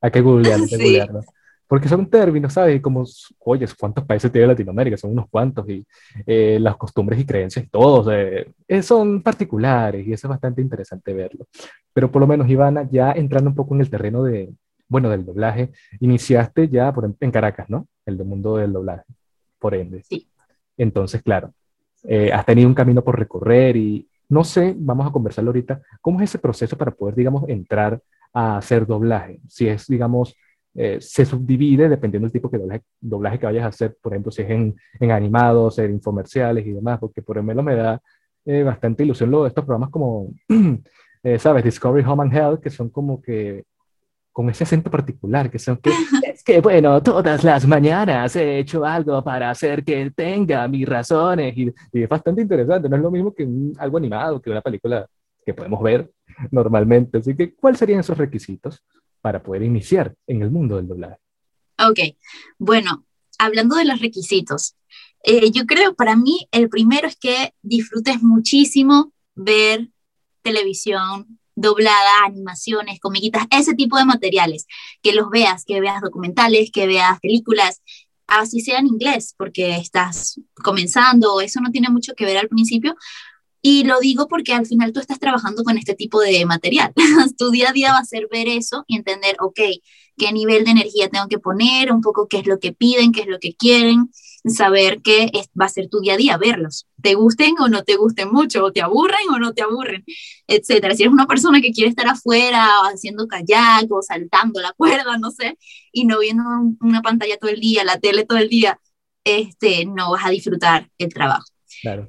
[0.00, 1.20] Hay que googlearlo,
[1.68, 2.80] Porque son términos, ¿sabes?
[2.80, 3.04] Como,
[3.40, 4.96] oye, ¿cuántos países tiene Latinoamérica?
[4.96, 5.86] Son unos cuantos y
[6.26, 11.46] eh, las costumbres y creencias, todos eh, son particulares y eso es bastante interesante verlo.
[11.92, 14.50] Pero por lo menos, Ivana, ya entrando un poco en el terreno de,
[14.90, 17.86] bueno, del doblaje, iniciaste ya por, en Caracas, ¿no?
[18.04, 19.04] El mundo del doblaje,
[19.58, 20.02] por ende.
[20.02, 20.28] Sí.
[20.76, 21.54] Entonces, claro,
[22.02, 26.20] eh, has tenido un camino por recorrer y no sé, vamos a conversarlo ahorita, ¿cómo
[26.20, 28.00] es ese proceso para poder, digamos, entrar
[28.32, 29.40] a hacer doblaje?
[29.48, 30.34] Si es, digamos,
[30.74, 34.42] eh, se subdivide dependiendo del tipo de doblaje, que vayas a hacer, por ejemplo, si
[34.42, 38.00] es en, en animados, en infomerciales y demás, porque por ejemplo me da
[38.44, 40.32] eh, bastante ilusión lo de estos programas como,
[41.38, 41.62] ¿sabes?
[41.62, 43.64] Discovery Home and Health, que son como que
[44.40, 45.90] con ese acento particular, que son que,
[46.32, 51.54] es que, bueno, todas las mañanas he hecho algo para hacer que tenga mis razones
[51.58, 55.06] y, es bastante interesante, no es lo mismo que algo animado, que una película
[55.44, 56.10] que podemos ver
[56.50, 57.18] normalmente.
[57.18, 58.82] Así que, ¿cuáles serían esos requisitos
[59.20, 61.16] para poder iniciar en el mundo del doblaje?
[61.78, 62.16] Ok,
[62.58, 63.04] bueno,
[63.38, 64.74] hablando de los requisitos,
[65.22, 69.90] eh, yo creo para mí el primero es que disfrutes muchísimo ver
[70.40, 74.66] televisión doblada, animaciones, comiquitas, ese tipo de materiales,
[75.02, 77.82] que los veas, que veas documentales, que veas películas,
[78.26, 82.94] así sea en inglés, porque estás comenzando, eso no tiene mucho que ver al principio,
[83.62, 86.94] y lo digo porque al final tú estás trabajando con este tipo de material.
[87.38, 89.60] tu día a día va a ser ver eso y entender, ok,
[90.16, 93.22] qué nivel de energía tengo que poner, un poco qué es lo que piden, qué
[93.22, 94.10] es lo que quieren,
[94.44, 97.96] saber qué va a ser tu día a día, verlos, te gusten o no te
[97.96, 100.04] gusten mucho, o te aburren o no te aburren,
[100.46, 100.94] etcétera.
[100.94, 105.30] Si eres una persona que quiere estar afuera haciendo kayak o saltando la cuerda, no
[105.30, 105.58] sé,
[105.92, 106.44] y no viendo
[106.80, 108.80] una pantalla todo el día, la tele todo el día,
[109.24, 111.46] este, no vas a disfrutar el trabajo.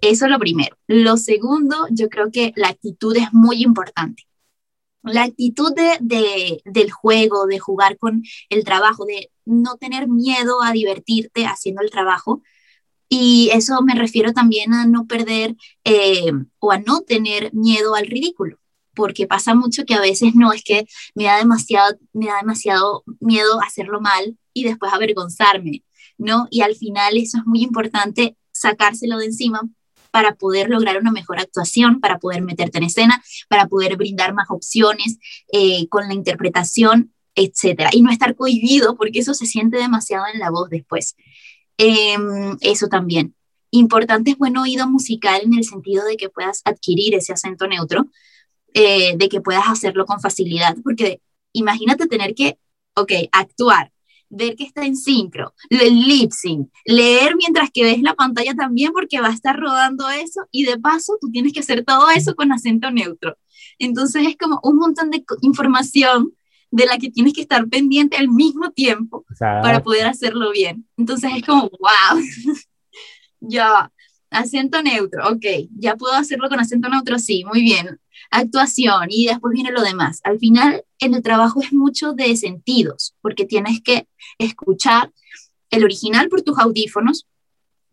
[0.01, 0.75] Eso es lo primero.
[0.87, 4.23] Lo segundo, yo creo que la actitud es muy importante.
[5.03, 10.71] La actitud de, del juego, de jugar con el trabajo, de no tener miedo a
[10.71, 12.41] divertirte haciendo el trabajo.
[13.09, 18.07] Y eso me refiero también a no perder eh, o a no tener miedo al
[18.07, 18.57] ridículo,
[18.95, 23.03] porque pasa mucho que a veces no es que me da demasiado, me da demasiado
[23.19, 25.83] miedo hacerlo mal y después avergonzarme,
[26.17, 26.47] ¿no?
[26.51, 29.61] Y al final eso es muy importante sacárselo de encima
[30.11, 34.47] para poder lograr una mejor actuación, para poder meterte en escena, para poder brindar más
[34.49, 35.17] opciones
[35.51, 37.89] eh, con la interpretación, etcétera.
[37.93, 41.15] Y no estar cohibido, porque eso se siente demasiado en la voz después.
[41.77, 43.35] Em, eso también.
[43.71, 48.07] Importante es buen oído musical en el sentido de que puedas adquirir ese acento neutro,
[48.73, 51.21] eh, de que puedas hacerlo con facilidad, porque
[51.53, 52.57] imagínate tener que,
[52.95, 53.91] ok, actuar,
[54.29, 58.91] ver que está en sincro, el lip sync, leer mientras que ves la pantalla también
[58.93, 62.33] porque va a estar rodando eso y de paso tú tienes que hacer todo eso
[62.35, 63.37] con acento neutro.
[63.77, 66.33] Entonces es como un montón de información
[66.71, 70.87] de la que tienes que estar pendiente al mismo tiempo para poder hacerlo bien.
[70.97, 72.21] Entonces es como, wow,
[73.41, 73.91] ya,
[74.29, 75.45] acento neutro, ok,
[75.77, 77.99] ya puedo hacerlo con acento neutro, sí, muy bien.
[78.31, 80.21] Actuación y después viene lo demás.
[80.23, 84.07] Al final, en el trabajo es mucho de sentidos, porque tienes que
[84.37, 85.11] escuchar
[85.69, 87.27] el original por tus audífonos,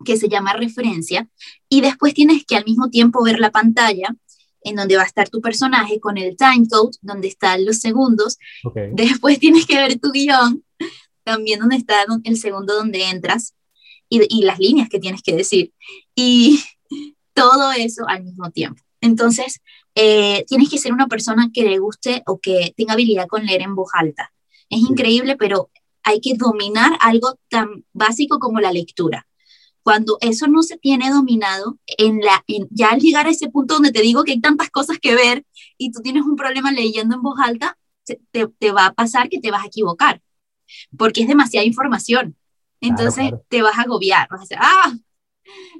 [0.04, 1.28] que se llama referencia,
[1.68, 4.14] y después tienes que al mismo tiempo ver la pantalla
[4.62, 8.38] en donde va a estar tu personaje con el timecode, donde están los segundos.
[8.92, 10.64] Después tienes que ver tu guion,
[11.24, 13.54] también donde está el segundo donde entras
[14.08, 15.72] y, y las líneas que tienes que decir.
[16.14, 16.60] Y
[17.34, 18.82] todo eso al mismo tiempo.
[19.00, 19.60] Entonces,
[19.94, 23.62] eh, tienes que ser una persona que le guste o que tenga habilidad con leer
[23.62, 24.32] en voz alta.
[24.68, 25.70] Es increíble, pero
[26.02, 29.27] hay que dominar algo tan básico como la lectura.
[29.88, 33.90] Cuando eso no se tiene dominado, en la, ya al llegar a ese punto donde
[33.90, 35.46] te digo que hay tantas cosas que ver
[35.78, 39.50] y tú tienes un problema leyendo en voz alta, te, va a pasar que te
[39.50, 40.20] vas a equivocar,
[40.98, 42.36] porque es demasiada información.
[42.82, 44.94] Entonces te vas a agobiar, vas a decir, ah,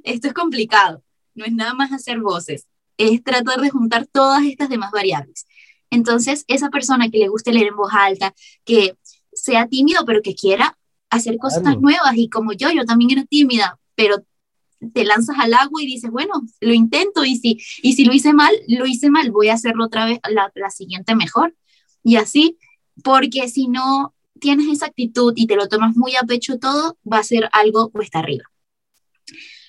[0.03, 1.03] esto es complicado,
[1.35, 2.65] no es nada más hacer voces
[2.97, 5.47] es tratar de juntar todas estas demás variables.
[5.89, 8.33] Entonces, esa persona que le guste leer en voz alta,
[8.65, 8.97] que
[9.31, 10.77] sea tímido, pero que quiera
[11.09, 14.23] hacer cosas nuevas, y como yo, yo también era tímida, pero
[14.93, 18.31] te lanzas al agua y dices, bueno, lo intento, y si, y si lo hice
[18.31, 21.53] mal, lo hice mal, voy a hacerlo otra vez, la, la siguiente mejor.
[22.01, 22.57] Y así,
[23.03, 27.17] porque si no tienes esa actitud y te lo tomas muy a pecho todo, va
[27.17, 28.45] a ser algo cuesta arriba.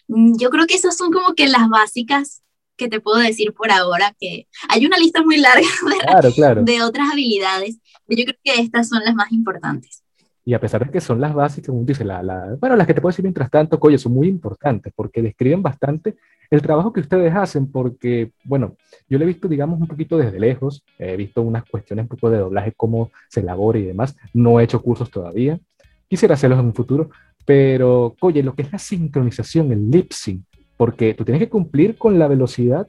[0.06, 2.44] Mm, yo creo que esas son como que las básicas
[2.76, 5.66] que te puedo decir por ahora, que hay una lista muy larga
[6.62, 9.99] de, otras habilidades, pero yo creo que estas son las más importantes.
[10.50, 13.00] Y a pesar de que son las básicas, como dice, la, bueno, las que te
[13.00, 16.16] puedo decir mientras tanto, oye, son muy importantes porque describen bastante
[16.50, 18.74] el trabajo que ustedes hacen, porque, bueno,
[19.08, 22.30] yo lo he visto, digamos, un poquito desde lejos, he visto unas cuestiones un poco
[22.30, 25.56] de doblaje, cómo se elabora y demás, no he hecho cursos todavía,
[26.08, 27.10] quisiera hacerlos en un futuro,
[27.46, 30.42] pero, oye, lo que es la sincronización, el lip sync,
[30.76, 32.88] porque tú tienes que cumplir con la velocidad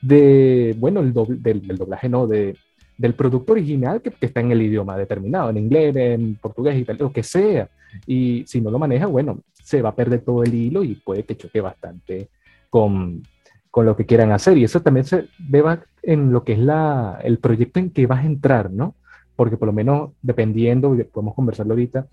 [0.00, 2.56] de, bueno, el del, doblaje, no, de,
[2.96, 7.12] del producto original que, está en el idioma determinado, en inglés, en portugués, tal, lo
[7.12, 7.68] que sea.
[8.06, 11.24] Y si no lo maneja, bueno, se va a perder todo el hilo y puede
[11.24, 12.28] que choque bastante
[12.70, 13.22] con,
[13.70, 14.58] con lo que quieran hacer.
[14.58, 18.24] Y eso también se deba en lo que es la, el proyecto en que vas
[18.24, 18.94] a entrar, ¿no?
[19.36, 22.06] Porque por lo menos, dependiendo, podemos conversarlo ahorita,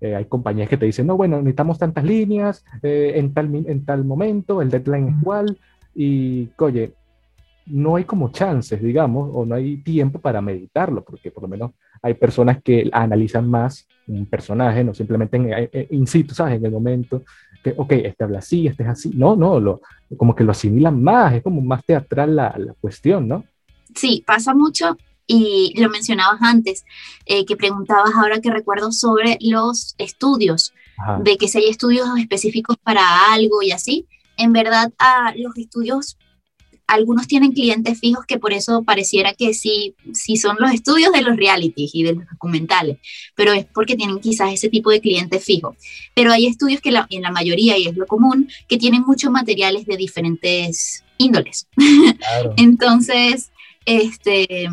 [0.00, 3.84] eh, hay compañías que te dicen, no, bueno, necesitamos tantas líneas eh, en, tal, en
[3.84, 5.58] tal momento, el deadline es igual,
[5.94, 6.92] y oye,
[7.70, 11.72] no hay como chances, digamos, o no hay tiempo para meditarlo, porque por lo menos
[12.02, 16.56] hay personas que analizan más un personaje, no simplemente en, eh, in situ, ¿sabes?
[16.56, 17.22] En el momento,
[17.62, 19.10] que, ok, este habla así, este es así.
[19.14, 19.80] No, no, lo,
[20.16, 23.44] como que lo asimilan más, es como más teatral la, la cuestión, ¿no?
[23.94, 26.84] sí, pasa mucho y lo mencionabas antes,
[27.26, 30.72] eh, que preguntabas ahora que recuerdo sobre los estudios,
[31.22, 34.06] de que si hay estudios específicos para algo y así.
[34.36, 36.16] En verdad, a los estudios
[36.88, 41.20] algunos tienen clientes fijos que por eso pareciera que sí, sí son los estudios de
[41.20, 42.96] los realities y de los documentales,
[43.34, 45.76] pero es porque tienen quizás ese tipo de cliente fijo.
[46.14, 49.84] Pero hay estudios que en la mayoría, y es lo común, que tienen muchos materiales
[49.84, 51.68] de diferentes índoles.
[52.56, 53.50] Entonces,
[53.84, 54.68] este,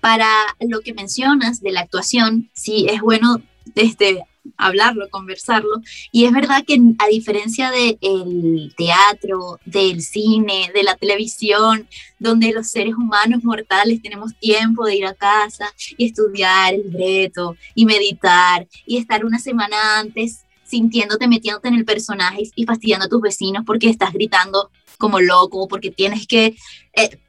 [0.00, 0.28] para
[0.60, 3.40] lo que mencionas de la actuación, sí es bueno
[3.76, 4.24] este,
[4.56, 5.80] hablarlo, conversarlo.
[6.12, 12.68] Y es verdad que a diferencia del teatro, del cine, de la televisión, donde los
[12.68, 18.66] seres humanos mortales tenemos tiempo de ir a casa y estudiar el libreto y meditar
[18.86, 23.64] y estar una semana antes sintiéndote, metiéndote en el personaje y fastidiando a tus vecinos
[23.64, 26.56] porque estás gritando como loco, porque tienes que...
[26.94, 27.20] Eh,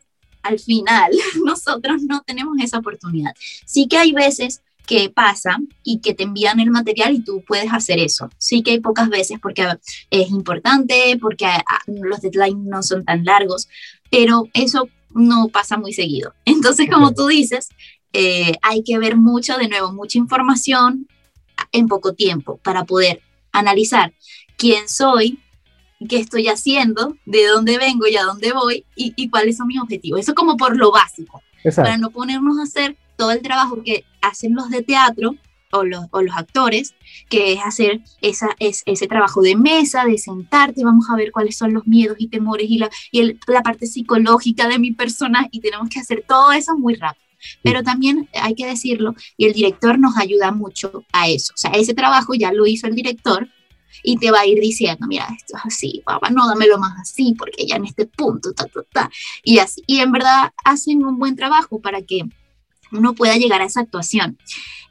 [0.44, 1.12] al final,
[1.46, 3.34] nosotros no tenemos esa oportunidad.
[3.66, 7.72] Sí que hay veces que pasa y que te envían el material y tú puedes
[7.72, 8.30] hacer eso.
[8.38, 9.68] Sí que hay pocas veces porque
[10.10, 13.68] es importante, porque ah, los deadlines no son tan largos,
[14.10, 16.34] pero eso no pasa muy seguido.
[16.46, 17.70] Entonces, como tú dices,
[18.14, 21.08] eh, hay que ver mucho, de nuevo, mucha información
[21.74, 23.22] en poco tiempo para poder
[23.52, 24.14] analizar
[24.58, 25.40] quién soy,
[26.08, 29.82] qué estoy haciendo, de dónde vengo y a dónde voy y, y cuáles son mis
[29.82, 30.22] objetivos.
[30.22, 31.42] Eso como por lo básico,
[31.76, 35.36] para no ponernos a hacer todo el trabajo que hacen los de teatro
[35.72, 36.94] o los, o los actores,
[37.30, 41.58] que es hacer esa, es, ese trabajo de mesa, de sentarte, vamos a ver cuáles
[41.58, 45.60] son los miedos y temores y la, y la parte psicológica de mi persona y
[45.60, 47.26] tenemos que hacer todo eso muy rápido.
[47.62, 51.54] Pero también hay que decirlo, y el director nos ayuda mucho a eso.
[51.54, 53.48] O sea, ese trabajo ya lo hizo el director
[54.04, 57.36] y te va a ir diciendo, mira, esto es así, papá, no, dámelo más así,
[57.38, 59.10] porque ya en este punto, ta, ta, ta.
[59.44, 62.22] Y así, y en verdad hacen un buen trabajo para que
[62.92, 64.38] uno pueda llegar a esa actuación.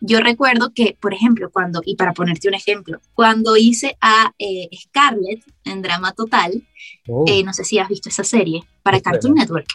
[0.00, 4.68] Yo recuerdo que, por ejemplo, cuando, y para ponerte un ejemplo, cuando hice a eh,
[4.74, 6.62] Scarlett en Drama Total,
[7.08, 7.24] oh.
[7.26, 9.66] eh, no sé si has visto esa serie, para Cartoon Network.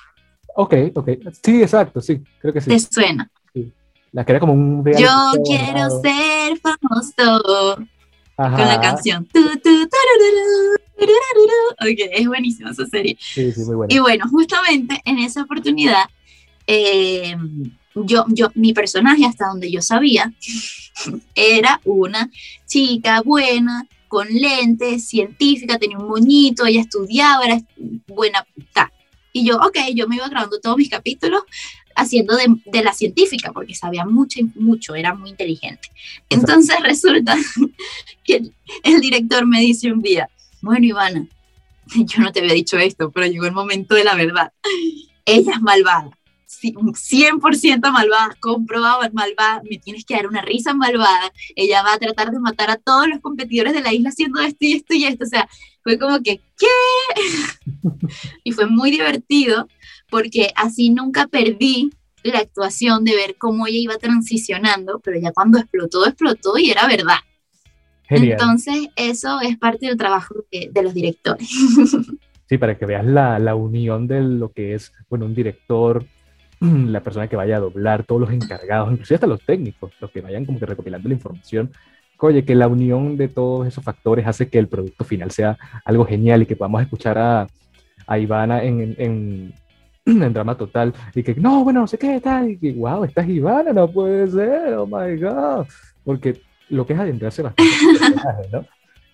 [0.56, 1.10] Ok, ok.
[1.44, 2.70] Sí, exacto, sí, creo que sí.
[2.70, 3.32] ¿Te suena?
[3.54, 3.74] Sí.
[4.12, 4.84] La que era como un...
[4.86, 7.88] Yo quiero ser famoso.
[8.36, 9.28] Con la canción.
[11.80, 13.18] ok, es buenísima esa serie.
[13.20, 13.94] Sí, sí, muy buena.
[13.94, 16.06] Y bueno, justamente en esa oportunidad...
[16.68, 17.36] Eh,
[17.96, 20.34] yo, yo, mi personaje, hasta donde yo sabía,
[21.36, 22.30] era una
[22.66, 27.62] chica buena, con lentes, científica, tenía un moñito, ella estudiaba, era
[28.08, 28.92] buena, ta.
[29.34, 31.44] Y yo, ok, yo me iba grabando todos mis capítulos
[31.96, 35.90] haciendo de, de la científica, porque sabía mucho, mucho, era muy inteligente.
[36.30, 37.38] Entonces resulta
[38.24, 40.30] que el, el director me dice un día,
[40.62, 41.28] bueno, Ivana,
[41.96, 44.52] yo no te había dicho esto, pero llegó el momento de la verdad.
[45.26, 46.12] Ella es malvada
[46.60, 52.32] 100% malvada, comprobado malvada, me tienes que dar una risa malvada, ella va a tratar
[52.32, 55.26] de matar a todos los competidores de la isla haciendo esto y esto y esto,
[55.26, 55.48] o sea,
[55.84, 56.68] fue como que, ¿qué?
[58.44, 59.68] y fue muy divertido
[60.10, 61.92] porque así nunca perdí
[62.24, 66.88] la actuación de ver cómo ella iba transicionando, pero ya cuando explotó, explotó y era
[66.88, 67.18] verdad.
[68.10, 71.50] Entonces, eso es parte del trabajo de, de los directores.
[72.52, 76.06] Sí, para que veas la, la, unión de lo que es, bueno, un director,
[76.88, 80.22] la persona que vaya a doblar, todos los encargados, inclusive hasta los técnicos, los que
[80.22, 81.72] vayan como que recopilando la información.
[82.20, 86.06] Oye, que la unión de todos esos factores hace que el producto final sea algo
[86.06, 87.48] genial y que podamos escuchar a,
[88.06, 89.54] a Ivana en, en,
[90.06, 93.22] en, drama total y que no, bueno, no sé qué tal, y que wow, esta
[93.22, 95.66] es Ivana, no puede ser, oh my god,
[96.04, 97.74] porque lo que es adentrarse bastante,
[98.52, 98.66] ¿no?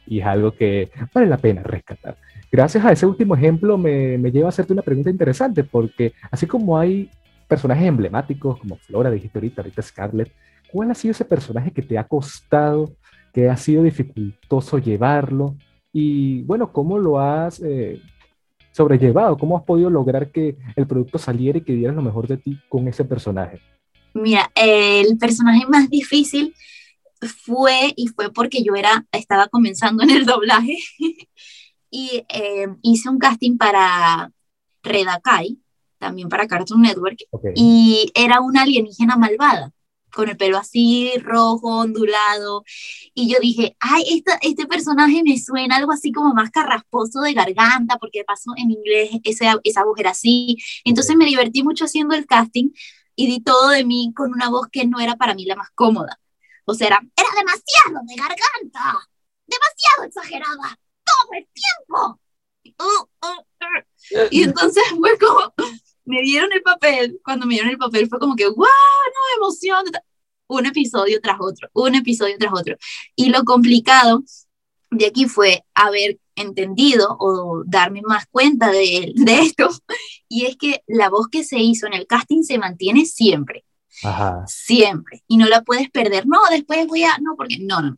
[0.05, 2.17] Y es algo que vale la pena rescatar.
[2.51, 6.45] Gracias a ese último ejemplo me, me lleva a hacerte una pregunta interesante, porque así
[6.45, 7.10] como hay
[7.47, 10.31] personajes emblemáticos como Flora, dijiste ahorita, ahorita Scarlett,
[10.71, 12.93] ¿cuál ha sido ese personaje que te ha costado,
[13.33, 15.55] que ha sido dificultoso llevarlo?
[15.93, 18.01] Y bueno, ¿cómo lo has eh,
[18.72, 19.38] sobrellevado?
[19.38, 22.59] ¿Cómo has podido lograr que el producto saliera y que dieras lo mejor de ti
[22.69, 23.59] con ese personaje?
[24.13, 26.53] Mira, el personaje más difícil
[27.22, 30.78] fue, y fue porque yo era, estaba comenzando en el doblaje,
[31.89, 34.32] y eh, hice un casting para
[34.84, 35.57] Redakai,
[35.98, 37.18] también para Cartoon Network,
[37.56, 39.72] y era una alienígena malvada,
[40.14, 42.64] con el pelo así rojo, ondulado,
[43.14, 47.34] y yo dije, ay, esta, este personaje me suena algo así como más carrasposo de
[47.34, 52.16] garganta, porque pasó en inglés esa, esa voz era así, entonces me divertí mucho haciendo
[52.16, 52.70] el casting
[53.16, 55.70] y di todo de mí con una voz que no era para mí la más
[55.72, 56.20] cómoda.
[56.66, 59.10] O sea, era, era demasiado de garganta,
[59.48, 62.20] demasiado exagerada, todo el tiempo.
[62.80, 64.28] Uh, uh.
[64.32, 65.53] Y entonces fue como,
[66.05, 69.84] me dieron el papel, cuando me dieron el papel fue como que, wow, no, emoción.
[70.49, 72.78] Un episodio tras otro, un episodio tras otro.
[73.18, 74.24] Y lo complicado
[74.91, 79.70] de aquí fue haber entendido o darme más cuenta de, de esto.
[80.30, 83.65] Y es que la voz que se hizo en el casting se mantiene siempre.
[84.03, 84.45] Ajá.
[84.47, 85.24] Siempre.
[85.28, 86.28] Y no la puedes perder.
[86.28, 87.18] No, después voy a.
[87.20, 87.57] No, porque.
[87.59, 87.97] No, no.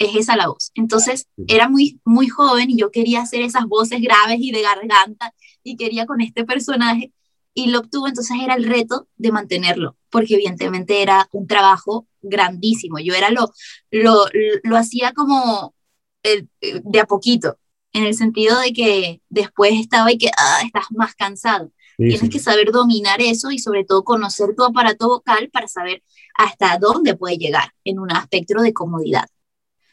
[0.00, 0.72] Es esa la voz.
[0.74, 5.32] Entonces, era muy, muy joven y yo quería hacer esas voces graves y de garganta
[5.62, 7.12] y quería con este personaje
[7.54, 12.98] y lo obtuvo, entonces era el reto de mantenerlo, porque evidentemente era un trabajo grandísimo.
[12.98, 13.52] Yo era lo,
[13.90, 14.24] lo,
[14.62, 15.74] lo hacía como
[16.22, 17.58] eh, de a poquito,
[17.92, 21.72] en el sentido de que después estaba y que ah, estás más cansado.
[21.96, 26.02] Tienes que saber dominar eso y sobre todo conocer tu aparato vocal para saber
[26.34, 29.26] hasta dónde puede llegar en un aspecto de comodidad.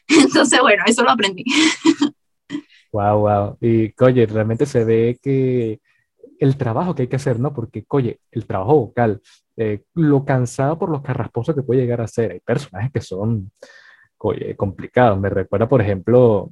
[0.08, 1.44] Entonces, bueno, eso lo aprendí.
[2.92, 3.58] Wow, wow.
[3.60, 5.80] Y oye, realmente se ve que
[6.38, 7.52] el trabajo que hay que hacer, ¿no?
[7.52, 9.20] Porque, oye, el trabajo vocal,
[9.56, 12.32] eh, lo cansado por los carrasposos que puede llegar a ser.
[12.32, 13.50] Hay personajes que son,
[14.18, 15.18] oye, complicados.
[15.20, 16.50] Me recuerda, por ejemplo,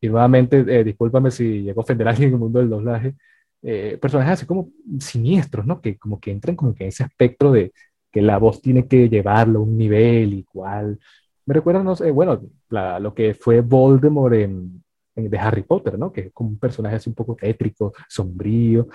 [0.00, 3.14] y nuevamente, eh, discúlpame si llego a ofender a alguien en el mundo del doblaje,
[3.62, 5.80] eh, personajes así como siniestros, ¿no?
[5.80, 7.72] Que como que entran como que en ese espectro de
[8.10, 10.98] que la voz tiene que llevarlo a un nivel igual.
[11.46, 12.40] Me recuerda, no sé, bueno,
[12.70, 14.82] lo que fue Voldemort en,
[15.14, 16.12] de Harry Potter, ¿no?
[16.12, 18.88] Que es como un personaje así un poco tétrico, sombrío,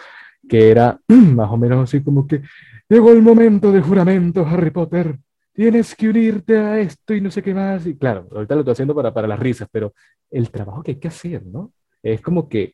[0.48, 2.41] que era más o menos así como que
[2.89, 5.18] llegó el momento del juramento, Harry Potter,
[5.54, 7.86] tienes que unirte a esto y no sé qué más.
[7.86, 9.93] Y claro, ahorita lo estoy haciendo para, para las risas, pero
[10.30, 11.74] el trabajo que hay que hacer, ¿no?
[12.02, 12.74] Es como que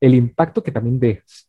[0.00, 1.48] el impacto que también dejas,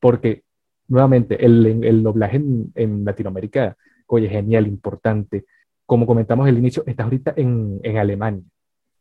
[0.00, 0.42] porque
[0.88, 3.76] nuevamente el, el doblaje en, en Latinoamérica,
[4.06, 5.46] oye, genial, importante.
[5.86, 8.42] Como comentamos al inicio, está ahorita en, en Alemania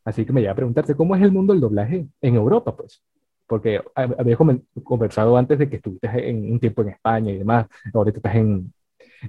[0.06, 3.02] Así que me lleva a preguntarte, ¿cómo es el mundo del doblaje en Europa, pues?
[3.48, 4.40] Porque habías
[4.84, 8.74] conversado antes de que estuviste en un tiempo en España y demás, ahorita estás en,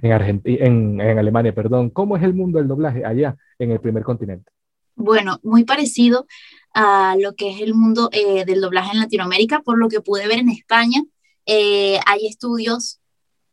[0.01, 1.89] en, en Alemania, perdón.
[1.89, 4.51] ¿Cómo es el mundo del doblaje allá en el primer continente?
[4.95, 6.25] Bueno, muy parecido
[6.73, 10.27] a lo que es el mundo eh, del doblaje en Latinoamérica, por lo que pude
[10.27, 11.03] ver en España.
[11.45, 12.99] Eh, hay estudios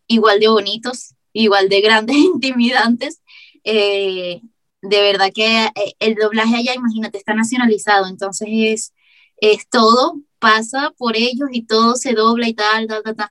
[0.07, 3.22] igual de bonitos, igual de grandes, intimidantes.
[3.65, 4.41] Eh,
[4.83, 8.95] de verdad que eh, el doblaje allá, imagínate, está nacionalizado, entonces es,
[9.37, 13.31] es todo, pasa por ellos y todo se dobla y tal, tal, tal, tal.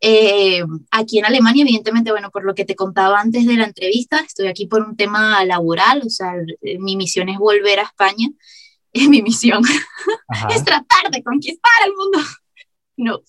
[0.00, 4.20] Eh, aquí en Alemania, evidentemente, bueno, por lo que te contaba antes de la entrevista,
[4.20, 8.28] estoy aquí por un tema laboral, o sea, eh, mi misión es volver a España,
[8.92, 9.62] es mi misión,
[10.50, 12.18] es tratar de conquistar el mundo.
[12.98, 13.20] No.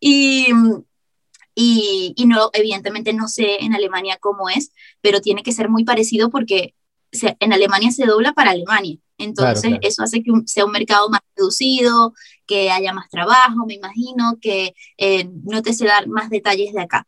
[0.00, 0.46] Y,
[1.54, 5.84] y, y, no, evidentemente no sé en Alemania cómo es, pero tiene que ser muy
[5.84, 6.74] parecido porque
[7.12, 8.98] en Alemania se dobla para Alemania.
[9.18, 12.14] Entonces, eso hace que sea un mercado más reducido,
[12.46, 16.80] que haya más trabajo, me imagino, que eh, no te sé dar más detalles de
[16.80, 17.06] acá.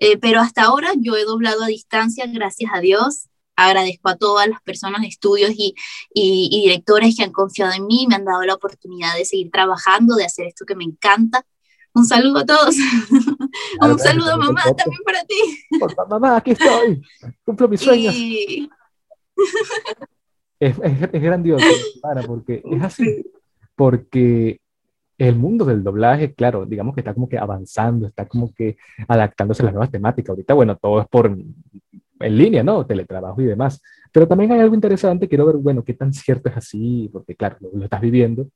[0.00, 3.28] Eh, pero hasta ahora yo he doblado a distancia, gracias a Dios.
[3.56, 5.74] Agradezco a todas las personas, estudios y,
[6.14, 10.14] y, directores que han confiado en mí, me han dado la oportunidad de seguir trabajando,
[10.14, 11.44] de hacer esto que me encanta.
[11.92, 12.76] Un saludo a todos.
[13.80, 15.36] un saludo, mamá, también para ti.
[16.08, 17.02] mamá, aquí estoy.
[17.44, 18.14] Cumplo mis sueños.
[20.60, 21.66] es, es, grandioso,
[22.02, 23.24] para, porque es así,
[23.76, 24.60] porque
[25.18, 28.76] el mundo del doblaje, claro, digamos que está como que avanzando, está como que
[29.06, 30.30] adaptándose a las nuevas temáticas.
[30.30, 31.36] Ahorita, bueno, todo es por
[32.20, 32.86] en línea, ¿no?
[32.86, 33.82] Teletrabajo y demás.
[34.12, 37.56] Pero también hay algo interesante, quiero ver, bueno, qué tan cierto es así, porque claro,
[37.60, 38.48] lo, estás viviendo.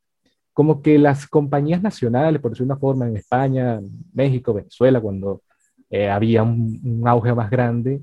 [0.53, 3.81] Como que las compañías nacionales, por decir una forma, en España,
[4.13, 5.43] México, Venezuela, cuando
[5.91, 8.03] eh, había un, un auge más grande,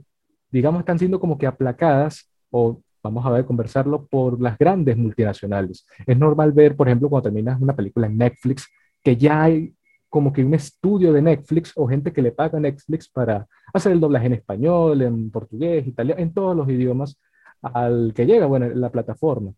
[0.52, 5.86] digamos, están siendo como que aplacadas o vamos a ver, conversarlo por las grandes multinacionales.
[6.06, 8.68] Es normal ver, por ejemplo, cuando terminas una película en Netflix,
[9.04, 9.74] que ya hay
[10.10, 13.92] como que un estudio de Netflix o gente que le paga a Netflix para hacer
[13.92, 17.18] el doblaje en español, en portugués, italiano, en todos los idiomas
[17.62, 19.54] al que llega, bueno, la plataforma.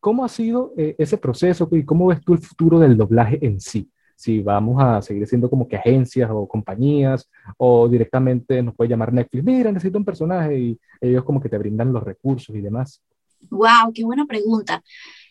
[0.00, 3.60] ¿Cómo ha sido eh, ese proceso y cómo ves tú el futuro del doblaje en
[3.60, 3.90] sí?
[4.18, 9.12] si vamos a seguir siendo como que agencias o compañías o directamente nos puede llamar
[9.12, 13.00] Netflix, mira, necesito un personaje y ellos como que te brindan los recursos y demás.
[13.48, 14.82] Wow, qué buena pregunta.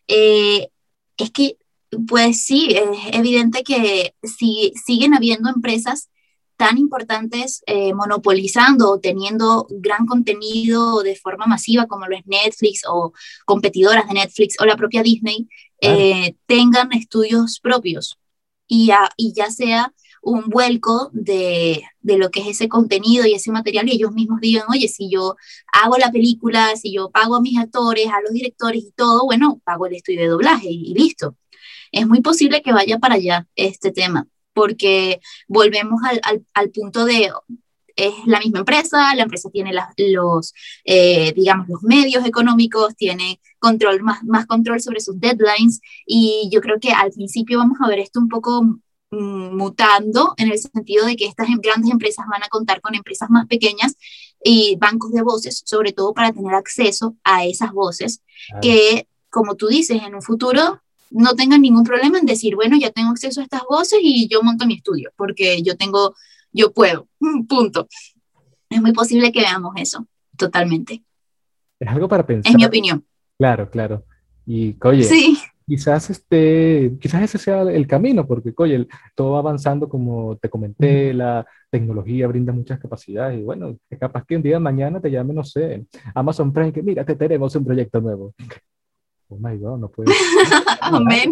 [0.07, 0.70] Eh,
[1.18, 1.57] es que,
[2.07, 6.09] pues sí, es evidente que si, siguen habiendo empresas
[6.58, 12.82] tan importantes eh, monopolizando o teniendo gran contenido de forma masiva como lo es Netflix
[12.89, 13.14] o
[13.45, 15.47] competidoras de Netflix o la propia Disney,
[15.82, 18.18] eh, tengan estudios propios.
[18.68, 23.34] Y ya, y ya sea un vuelco de, de, lo que es ese contenido y
[23.34, 25.36] ese material y ellos mismos digan, oye, si yo
[25.72, 29.62] hago la película, si yo pago a mis actores, a los directores y todo, bueno,
[29.64, 31.38] pago el estudio de doblaje y, listo.
[31.91, 34.28] Es muy posible que vaya para allá este tema,
[34.58, 37.32] porque volvemos al, al, al punto de
[37.95, 40.53] es la misma empresa, la empresa tiene los,
[40.84, 46.62] eh, digamos, los medios económicos, tiene control, más, más control sobre sus deadlines y yo
[46.62, 48.64] creo que al principio vamos a ver esto un poco
[49.12, 52.95] mm, mutando en el sentido de que estas em, grandes empresas van a contar con
[52.95, 53.95] empresas más pequeñas
[54.43, 58.22] y bancos de voces, sobre todo para tener acceso a esas voces
[58.62, 60.82] que, como tú dices, en un futuro
[61.12, 64.41] no tengan ningún problema en decir, bueno, ya tengo acceso a estas voces y yo
[64.43, 66.16] monto mi estudio, porque yo tengo
[66.58, 67.08] yo puedo,
[67.47, 67.88] punto.
[68.70, 70.05] Es muy posible que veamos eso,
[70.36, 71.03] totalmente.
[71.80, 72.51] Es algo para pensar.
[72.51, 73.05] Es mi opinión.
[73.38, 74.03] Claro, claro.
[74.45, 75.38] Y, oye, sí.
[75.66, 81.14] quizás, este, quizás ese sea el camino, porque, oye, todo va avanzando, como te comenté,
[81.14, 85.34] la tecnología brinda muchas capacidades, y bueno, es capaz que un día mañana te llame,
[85.34, 85.86] no sé,
[86.16, 88.34] Amazon Prime, que mira, te tenemos un proyecto nuevo.
[89.30, 90.11] Oh my God, no puede.
[90.82, 91.32] Amén.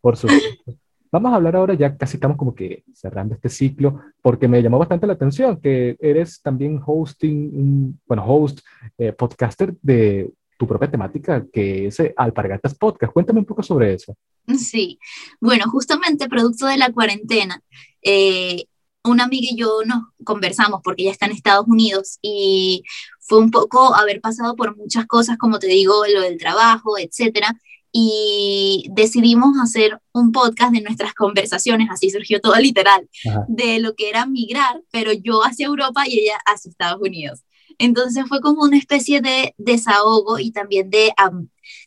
[0.00, 0.74] Por supuesto.
[1.10, 4.78] Vamos a hablar ahora, ya casi estamos como que cerrando este ciclo, porque me llamó
[4.78, 8.60] bastante la atención que eres también hosting, bueno, host,
[8.98, 13.12] eh, podcaster de tu propia temática, que es eh, Alpargatas Podcast.
[13.12, 14.14] Cuéntame un poco sobre eso.
[14.58, 14.98] Sí,
[15.40, 17.62] bueno, justamente producto de la cuarentena,
[18.02, 18.66] eh,
[19.08, 22.82] una amiga y yo nos conversamos porque ella está en Estados Unidos y
[23.20, 27.56] fue un poco haber pasado por muchas cosas, como te digo, lo del trabajo, etcétera,
[27.92, 33.08] y decidimos hacer un podcast de nuestras conversaciones, así surgió todo literal,
[33.48, 37.42] de lo que era migrar, pero yo hacia Europa y ella hacia Estados Unidos.
[37.78, 41.12] Entonces fue como una especie de desahogo y también de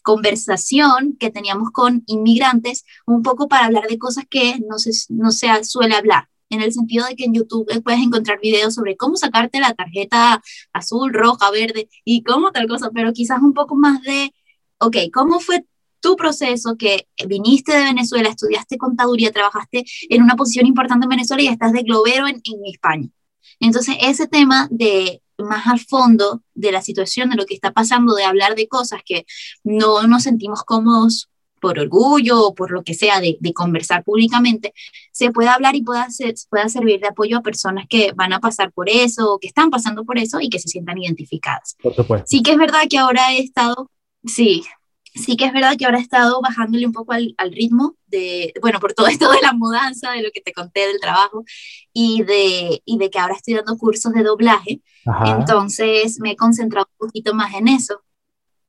[0.04, 5.32] conversación que teníamos con inmigrantes, un poco para hablar de cosas que no se, no
[5.32, 9.18] se suele hablar en el sentido de que en YouTube puedes encontrar videos sobre cómo
[9.18, 10.42] sacarte la tarjeta
[10.74, 14.34] azul, roja, verde y cómo tal cosa, pero quizás un poco más de,
[14.80, 15.66] ok, ¿cómo fue
[16.02, 21.44] tu proceso, que viniste de Venezuela, estudiaste contaduría, trabajaste en una posición importante en Venezuela
[21.44, 23.08] y estás de globero en, España.
[23.60, 28.16] Entonces, ese tema de más al fondo de la situación, de lo que está pasando,
[28.16, 29.26] de hablar de cosas que
[29.64, 31.30] no nos sentimos cómodos
[31.62, 34.74] por orgullo o por lo que sea, de, conversar públicamente,
[35.14, 38.40] se puede hablar y pueda, ser, pueda servir de apoyo a personas que van a
[38.40, 41.78] pasar por eso, o que están pasando por eso y que se sientan identificadas.
[41.82, 42.26] Por supuesto.
[42.28, 43.92] Sí que es verdad que ahora he estado,
[44.26, 44.64] sí,
[45.14, 48.80] sí que es verdad que ahora he estado bajándole un poco al, ritmo de, bueno,
[48.80, 51.44] por todo esto de la mudanza, de lo que te conté del trabajo
[51.94, 54.82] y de, y de que ahora estoy dando cursos de doblaje.
[55.26, 58.02] Entonces me he concentrado un poquito más en eso.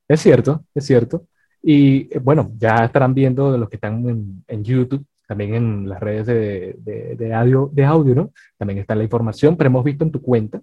[0.07, 1.27] Es cierto, es cierto.
[1.63, 5.99] Y eh, bueno, ya estarán viendo los que están en, en YouTube, también en las
[5.99, 8.31] redes de, de, de, audio, de audio, ¿no?
[8.57, 10.61] También está la información, pero hemos visto en tu cuenta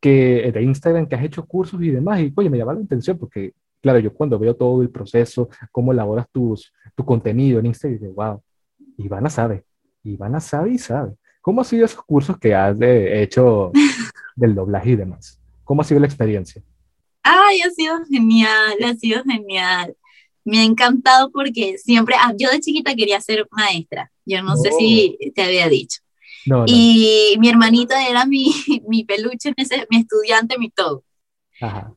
[0.00, 3.16] que de Instagram que has hecho cursos y demás, y oye, me llama la atención
[3.18, 3.52] porque
[3.82, 8.14] claro, yo cuando veo todo el proceso, cómo elaboras tus, tu contenido en Instagram, digo,
[8.14, 8.42] wow,
[8.96, 9.64] Ivana sabe,
[10.04, 11.14] Ivana sabe y sabe.
[11.42, 13.72] ¿Cómo han sido esos cursos que has hecho
[14.36, 15.40] del doblaje y demás?
[15.64, 16.62] ¿Cómo ha sido la experiencia?
[17.24, 19.96] Ay, ha sido genial, ha sido genial.
[20.44, 24.70] Me ha encantado porque siempre, ah, yo de chiquita quería ser maestra, yo no sé
[24.78, 25.32] si oh.
[25.34, 26.00] te había dicho.
[26.66, 28.52] Y mi hermanita era mi,
[28.88, 29.54] mi peluche,
[29.90, 31.04] mi estudiante, mi todo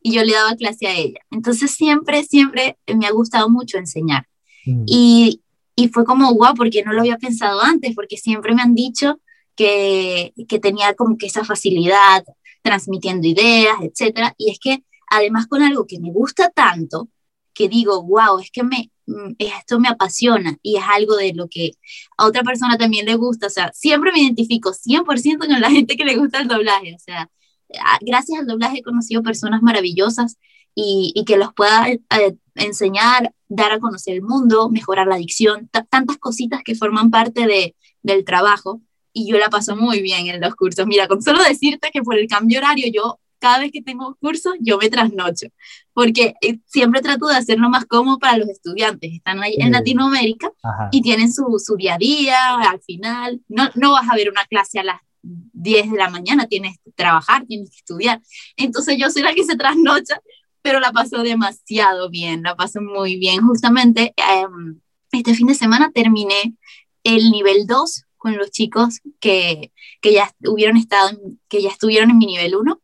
[0.02, 1.20] y yo le daba clase a ella.
[1.32, 4.28] Entonces siempre, siempre me ha gustado mucho enseñar.
[4.66, 4.84] Mm.
[4.86, 5.42] Y,
[5.76, 9.20] y, fue como, guau, porque no lo había pensado antes, porque siempre me han dicho
[9.56, 12.24] que, que tenía como que esa facilidad
[12.62, 14.34] transmitiendo ideas, etcétera.
[14.38, 17.10] Y es que además con algo que me gusta tanto,
[17.56, 21.48] que digo, wow, es que me, mm, esto me apasiona y es algo de lo
[21.50, 21.72] que
[22.18, 23.48] a otra persona también le gusta.
[23.48, 26.96] O sea, siempre me identifico 100% con la gente que le gusta el doblaje.
[26.96, 27.30] O sea,
[27.80, 30.38] Ah, gracias al doblaje he conocido personas maravillosas
[30.76, 32.00] y, que los pueda eh,
[32.56, 37.76] enseñar, dar a conocer el mundo, mejorar la adicción, tantas cositas que forman parte de,
[38.04, 38.82] del trabajo
[39.14, 40.86] y yo la paso muy bien en los cursos.
[40.86, 44.56] Mira, con solo decirte que por el cambio horario yo cada vez que tengo cursos
[44.60, 45.48] yo me trasnocho,
[45.96, 49.14] porque eh, siempre trato de hacerlo más cómodo para los estudiantes.
[49.14, 50.52] Están ahí en Latinoamérica
[50.92, 54.44] y tienen su, su, día a día, al final, no, no vas a ver una
[54.46, 58.22] clase a las 10 de la mañana, tienes que trabajar, tienes que estudiar.
[58.58, 60.22] Entonces yo soy la que se trasnocha,
[60.62, 63.40] pero la paso demasiado bien, la paso muy bien.
[63.48, 64.82] Justamente em,
[65.14, 66.56] este fin de semana terminé
[67.06, 69.72] el nivel 2 con los chicos que,
[70.02, 71.18] que ya hubieron estado,
[71.48, 72.82] que ya estuvieron en mi nivel 1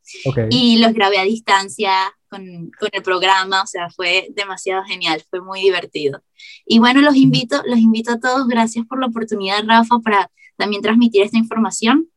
[0.49, 1.91] y los grabé a distancia
[2.31, 6.23] con, con, el programa, o sea, fue demasiado genial, fue muy divertido.
[6.65, 10.81] Y bueno, los invito, los invito a todos, gracias por la oportunidad, Rafa, para también
[10.81, 12.09] transmitir esta información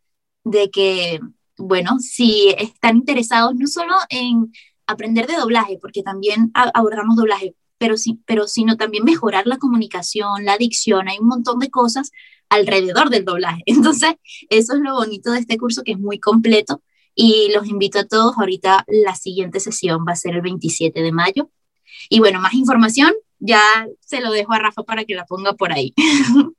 [0.45, 1.21] de que,
[1.59, 4.53] bueno, si están interesados no solo en
[4.87, 10.45] aprender de doblaje, porque también abordamos doblaje, pero, sí, pero sino también mejorar la comunicación,
[10.45, 12.13] la dicción, hay un montón de cosas
[12.49, 13.63] alrededor del doblaje.
[13.67, 14.15] Entonces,
[14.49, 16.83] eso es lo bonito de este curso que es muy completo
[17.15, 18.37] y los invito a todos.
[18.39, 21.51] Ahorita la siguiente sesión va a ser el 27 de mayo.
[22.09, 23.61] Y bueno, más información ya
[24.01, 25.95] se lo dejo a Rafa para que la ponga por ahí.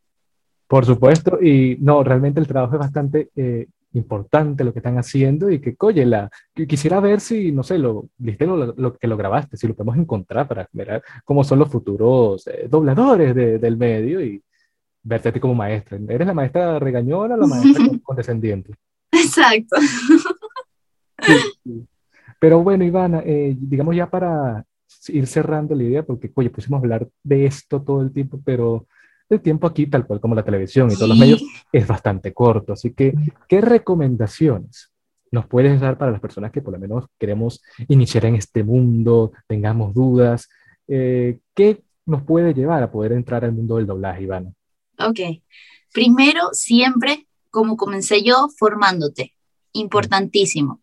[0.67, 5.51] Por supuesto, y no, realmente el trabajo es bastante eh, importante lo que están haciendo
[5.51, 6.29] y que, oye, la,
[6.67, 10.47] quisiera ver si, no sé, lo, lo, lo, que lo grabaste, si lo podemos encontrar
[10.47, 14.41] para ver cómo son los futuros eh, dobladores del medio y
[15.03, 15.99] verte a ti como maestra.
[16.09, 18.73] ¿Eres la maestra regañona o la maestra condescendiente?
[19.11, 19.77] Exacto.
[22.39, 24.65] Pero bueno, Ivana, eh, digamos ya para
[25.07, 28.85] ir cerrando la idea, porque, oye, pusimos a hablar de esto todo el tiempo, pero
[29.29, 32.73] el tiempo aquí, tal cual como la televisión y todos los medios, es bastante corto.
[32.73, 33.13] Así que,
[33.47, 34.91] ¿qué recomendaciones
[35.31, 39.31] nos puedes dar para las personas que por lo menos queremos iniciar en este mundo,
[39.47, 40.49] tengamos dudas?
[40.87, 44.51] Eh, ¿Qué nos puede llevar a poder entrar al mundo del doblaje, Ivana?
[44.99, 45.19] Ok.
[45.91, 49.34] Primero, siempre, como comencé yo, formándote.
[49.75, 50.81] Importantísimo.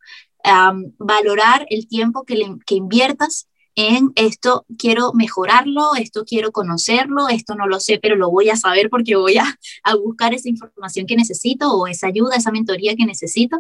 [0.99, 7.55] valorar el tiempo que, le, que inviertas en esto quiero mejorarlo, esto quiero conocerlo, esto
[7.55, 11.07] no lo sé, pero lo voy a saber porque voy a, a, buscar esa información
[11.07, 13.59] que necesito o esa ayuda, esa mentoría que necesito,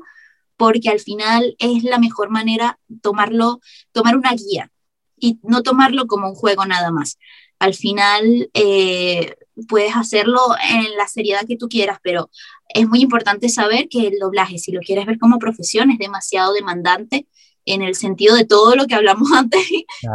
[0.56, 3.60] porque al final es la mejor manera tomarlo,
[3.92, 4.70] tomar una guía
[5.16, 7.18] y no tomarlo como un juego nada más.
[7.58, 9.34] Al final eh,
[9.68, 10.40] puedes hacerlo
[10.70, 12.30] en la seriedad que tú quieras, pero
[12.68, 16.52] es muy importante saber que el doblaje, si lo quieres ver como profesión, es demasiado
[16.52, 17.26] demandante
[17.64, 19.62] en el sentido de todo lo que hablamos antes,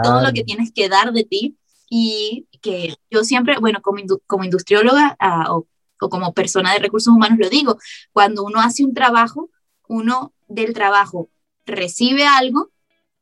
[0.03, 1.57] todo lo que tienes que dar de ti
[1.89, 5.67] y que yo siempre, bueno, como, como industrióloga ah, o,
[6.01, 7.77] o, como persona de recursos humanos lo digo,
[8.11, 9.49] cuando uno hace un trabajo,
[9.87, 11.29] uno del trabajo
[11.65, 12.71] recibe algo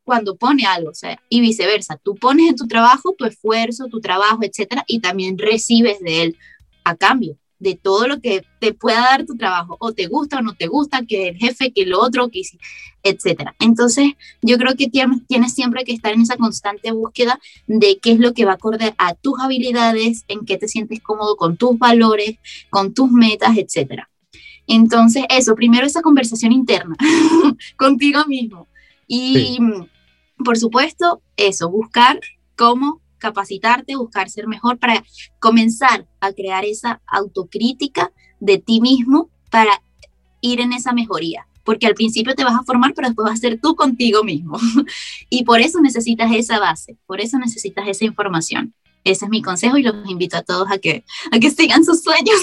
[0.06, 4.00] cuando pone algo, o sea, y viceversa, tú pones en tu trabajo tu esfuerzo, tu
[4.00, 6.38] trabajo, etcétera, y también recibes de él
[6.84, 10.42] a cambio de todo lo que te pueda dar tu trabajo, o te gusta o
[10.42, 12.42] no te gusta, que el jefe, que lo otro, que
[13.02, 13.56] etcétera.
[13.60, 18.20] Entonces, yo creo que tienes, siempre que estar en esa constante búsqueda de qué es
[18.20, 22.38] lo que va acorde a tus habilidades, en qué te sientes cómodo con tus valores,
[22.70, 24.10] con tus metas, etcétera.
[24.68, 26.96] Entonces, eso, primero esa conversación interna
[27.78, 28.68] contigo mismo.
[29.08, 29.60] Y,
[30.44, 32.20] por supuesto, eso, buscar
[32.56, 35.04] cómo capacitarte, buscar ser mejor para
[35.40, 39.82] comenzar a crear esa autocrítica de ti mismo para
[40.42, 41.48] ir en esa mejoría.
[41.64, 44.60] Porque al principio te vas a formar, pero después vas a ser tú contigo mismo.
[45.30, 48.74] y por eso necesitas esa base, por eso necesitas esa información.
[49.04, 52.02] Ese es mi consejo y los invito a todos a que, a que sigan sus
[52.02, 52.40] sueños.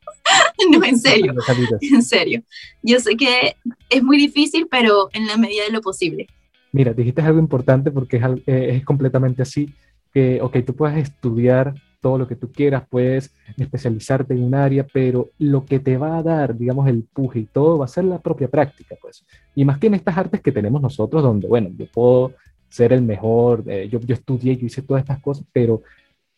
[0.70, 1.34] no, en serio,
[1.80, 2.42] en serio.
[2.82, 3.56] Yo sé que
[3.88, 6.28] es muy difícil, pero en la medida de lo posible.
[6.74, 9.72] Mira, dijiste algo importante porque es, eh, es completamente así
[10.12, 14.84] que, ok, tú puedes estudiar todo lo que tú quieras, puedes especializarte en un área,
[14.92, 18.02] pero lo que te va a dar, digamos, el puje y todo va a ser
[18.06, 19.24] la propia práctica, pues.
[19.54, 22.32] Y más que en estas artes que tenemos nosotros, donde, bueno, yo puedo
[22.68, 25.82] ser el mejor, eh, yo, yo estudié, yo hice todas estas cosas, pero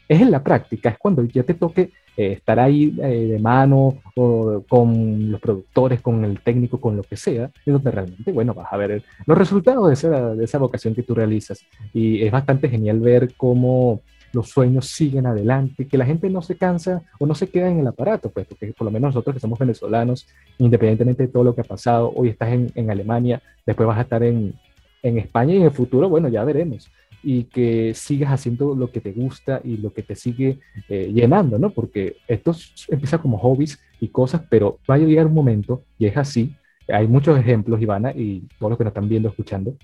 [0.08, 3.98] es en la práctica, es cuando ya te toque eh, estar ahí eh, de mano
[4.14, 8.54] o con los productores, con el técnico, con lo que sea, y donde realmente, bueno,
[8.54, 11.64] vas a ver los resultados de esa, de esa vocación que tú realizas.
[11.92, 14.00] Y es bastante genial ver cómo
[14.32, 17.80] los sueños siguen adelante, que la gente no se cansa o no se queda en
[17.80, 20.26] el aparato, pues, porque por lo menos nosotros que somos venezolanos,
[20.58, 24.02] independientemente de todo lo que ha pasado, hoy estás en, en Alemania, después vas a
[24.02, 24.54] estar en,
[25.02, 26.90] en España y en el futuro, bueno, ya veremos
[27.28, 31.58] y que sigas haciendo lo que te gusta y lo que te sigue eh, llenando,
[31.58, 31.70] ¿no?
[31.70, 32.54] Porque esto
[32.88, 36.54] empieza como hobbies y cosas, pero va a llegar un momento, y es así,
[36.86, 39.76] hay muchos ejemplos, Ivana, y todos los que nos están viendo, escuchando,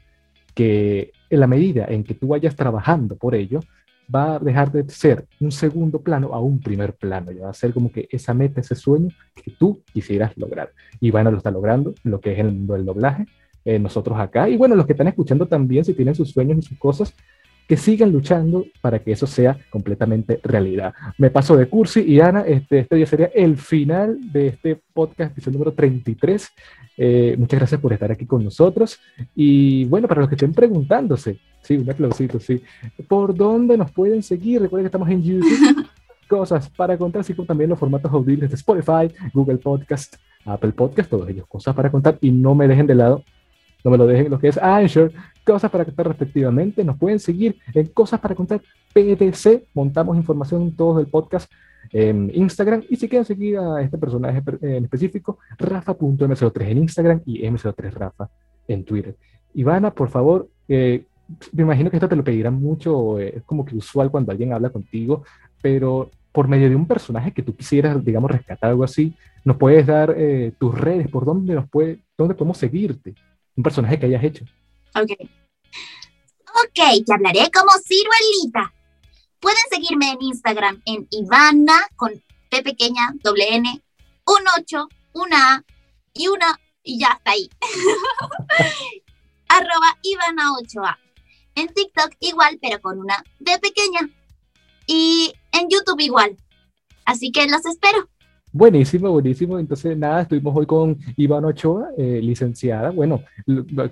[0.55, 3.59] que en la medida en que tú vayas trabajando por ello,
[4.15, 7.55] va a dejar de ser un segundo plano a un primer plano, ya va a
[7.55, 10.71] ser como que esa meta, ese sueño que tú quisieras lograr.
[11.01, 13.27] Ivana lo está logrando, lo que es el mundo del doblaje,
[13.65, 14.49] eh, nosotros acá.
[14.49, 17.15] Y bueno, los que están escuchando también, si tienen sus sueños y sus cosas,
[17.69, 20.93] que sigan luchando para que eso sea completamente realidad.
[21.17, 25.33] Me paso de cursi y Ana, este, este día sería el final de este podcast,
[25.33, 26.49] episodio número 33.
[26.99, 28.99] Eh, muchas gracias por estar aquí con nosotros.
[29.35, 32.63] Y bueno, para los que estén preguntándose, sí, un aplausito, sí,
[33.09, 34.61] ¿por dónde nos pueden seguir?
[34.61, 35.87] Recuerden que estamos en YouTube.
[36.29, 41.11] cosas para contar, así como también los formatos audibles de Spotify, Google Podcast, Apple Podcast,
[41.11, 42.17] todos ellos, cosas para contar.
[42.23, 43.23] Y no me dejen de lado
[43.85, 45.13] no me lo dejen lo que es Anchor,
[45.45, 46.85] Cosas para Contar respectivamente.
[46.85, 48.63] Nos pueden seguir en Cosas para Contar
[48.93, 49.65] PDC.
[49.75, 51.51] Montamos información en todo el podcast
[51.91, 52.85] en Instagram.
[52.89, 58.29] Y si quieren seguir a este personaje en específico, rafa.m03 en Instagram y m03rafa
[58.69, 59.17] en Twitter.
[59.55, 61.05] Ivana, por favor, eh,
[61.53, 64.53] me imagino que esto te lo pedirán mucho, eh, es como que usual cuando alguien
[64.53, 65.25] habla contigo,
[65.61, 69.15] pero por medio de un personaje que tú quisieras, digamos, rescatar algo así,
[69.45, 73.15] nos puedes dar eh, tus redes, por dónde nos puede, dónde podemos seguirte,
[73.57, 74.45] un personaje que hayas hecho.
[74.95, 75.13] Ok.
[76.65, 78.73] Ok, te hablaré como ciruelita.
[79.41, 82.13] Pueden seguirme en Instagram en Ivana con
[82.51, 83.83] P pequeña, doble N,
[84.27, 85.65] un 8, una A
[86.13, 87.51] y una y ya está ahí.
[89.49, 90.99] Arroba Ivana 8A.
[91.55, 94.09] En TikTok igual, pero con una D pequeña.
[94.87, 96.37] Y en YouTube igual.
[97.05, 98.09] Así que los espero.
[98.53, 99.59] Buenísimo, buenísimo.
[99.59, 102.91] Entonces, nada, estuvimos hoy con Iván Ochoa, eh, licenciada.
[102.91, 103.23] Bueno,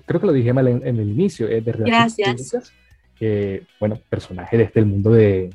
[0.05, 2.71] creo que lo dije mal en, el inicio, eh, de Gracias.
[3.19, 5.49] Eh, bueno, personaje desde el mundo de,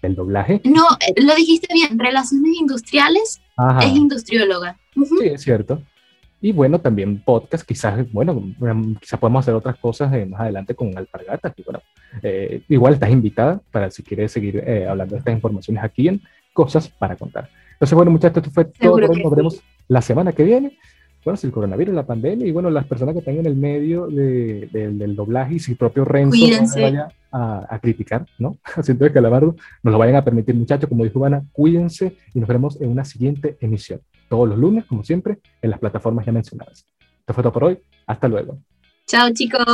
[0.00, 0.60] del doblaje.
[0.64, 0.86] No,
[1.16, 3.40] lo dijiste bien, relaciones industriales,
[3.80, 4.78] es industrióloga.
[4.94, 5.82] Sí, es cierto.
[6.40, 8.40] Y bueno, también podcast, quizás, bueno,
[9.00, 11.54] quizás podemos hacer otras cosas más adelante con Alpargatas.
[11.56, 11.80] Y bueno,
[12.68, 17.16] igual estás invitada para si quieres seguir hablando de estas informaciones aquí en Cosas para
[17.16, 17.48] Contar.
[17.74, 18.98] Entonces, bueno, muchachos, esto fue todo.
[18.98, 20.78] Nos veremos la semana que viene.
[21.24, 24.08] Bueno, si el coronavirus, la pandemia y bueno, las personas que están en el medio
[24.08, 28.58] del doblaje y si propio Renzo no vaya a, criticar, ¿no?
[28.76, 30.88] Haciendo de calabardo, nos lo vayan a permitir, muchachos.
[30.88, 34.00] Como dijo Ivana, cuídense y nos veremos en una siguiente emisión.
[34.28, 36.86] Todos los lunes, como siempre, en las plataformas ya mencionadas.
[37.20, 37.78] Esto fue todo por hoy.
[38.06, 38.58] Hasta luego.
[39.06, 39.64] Chao, chicos.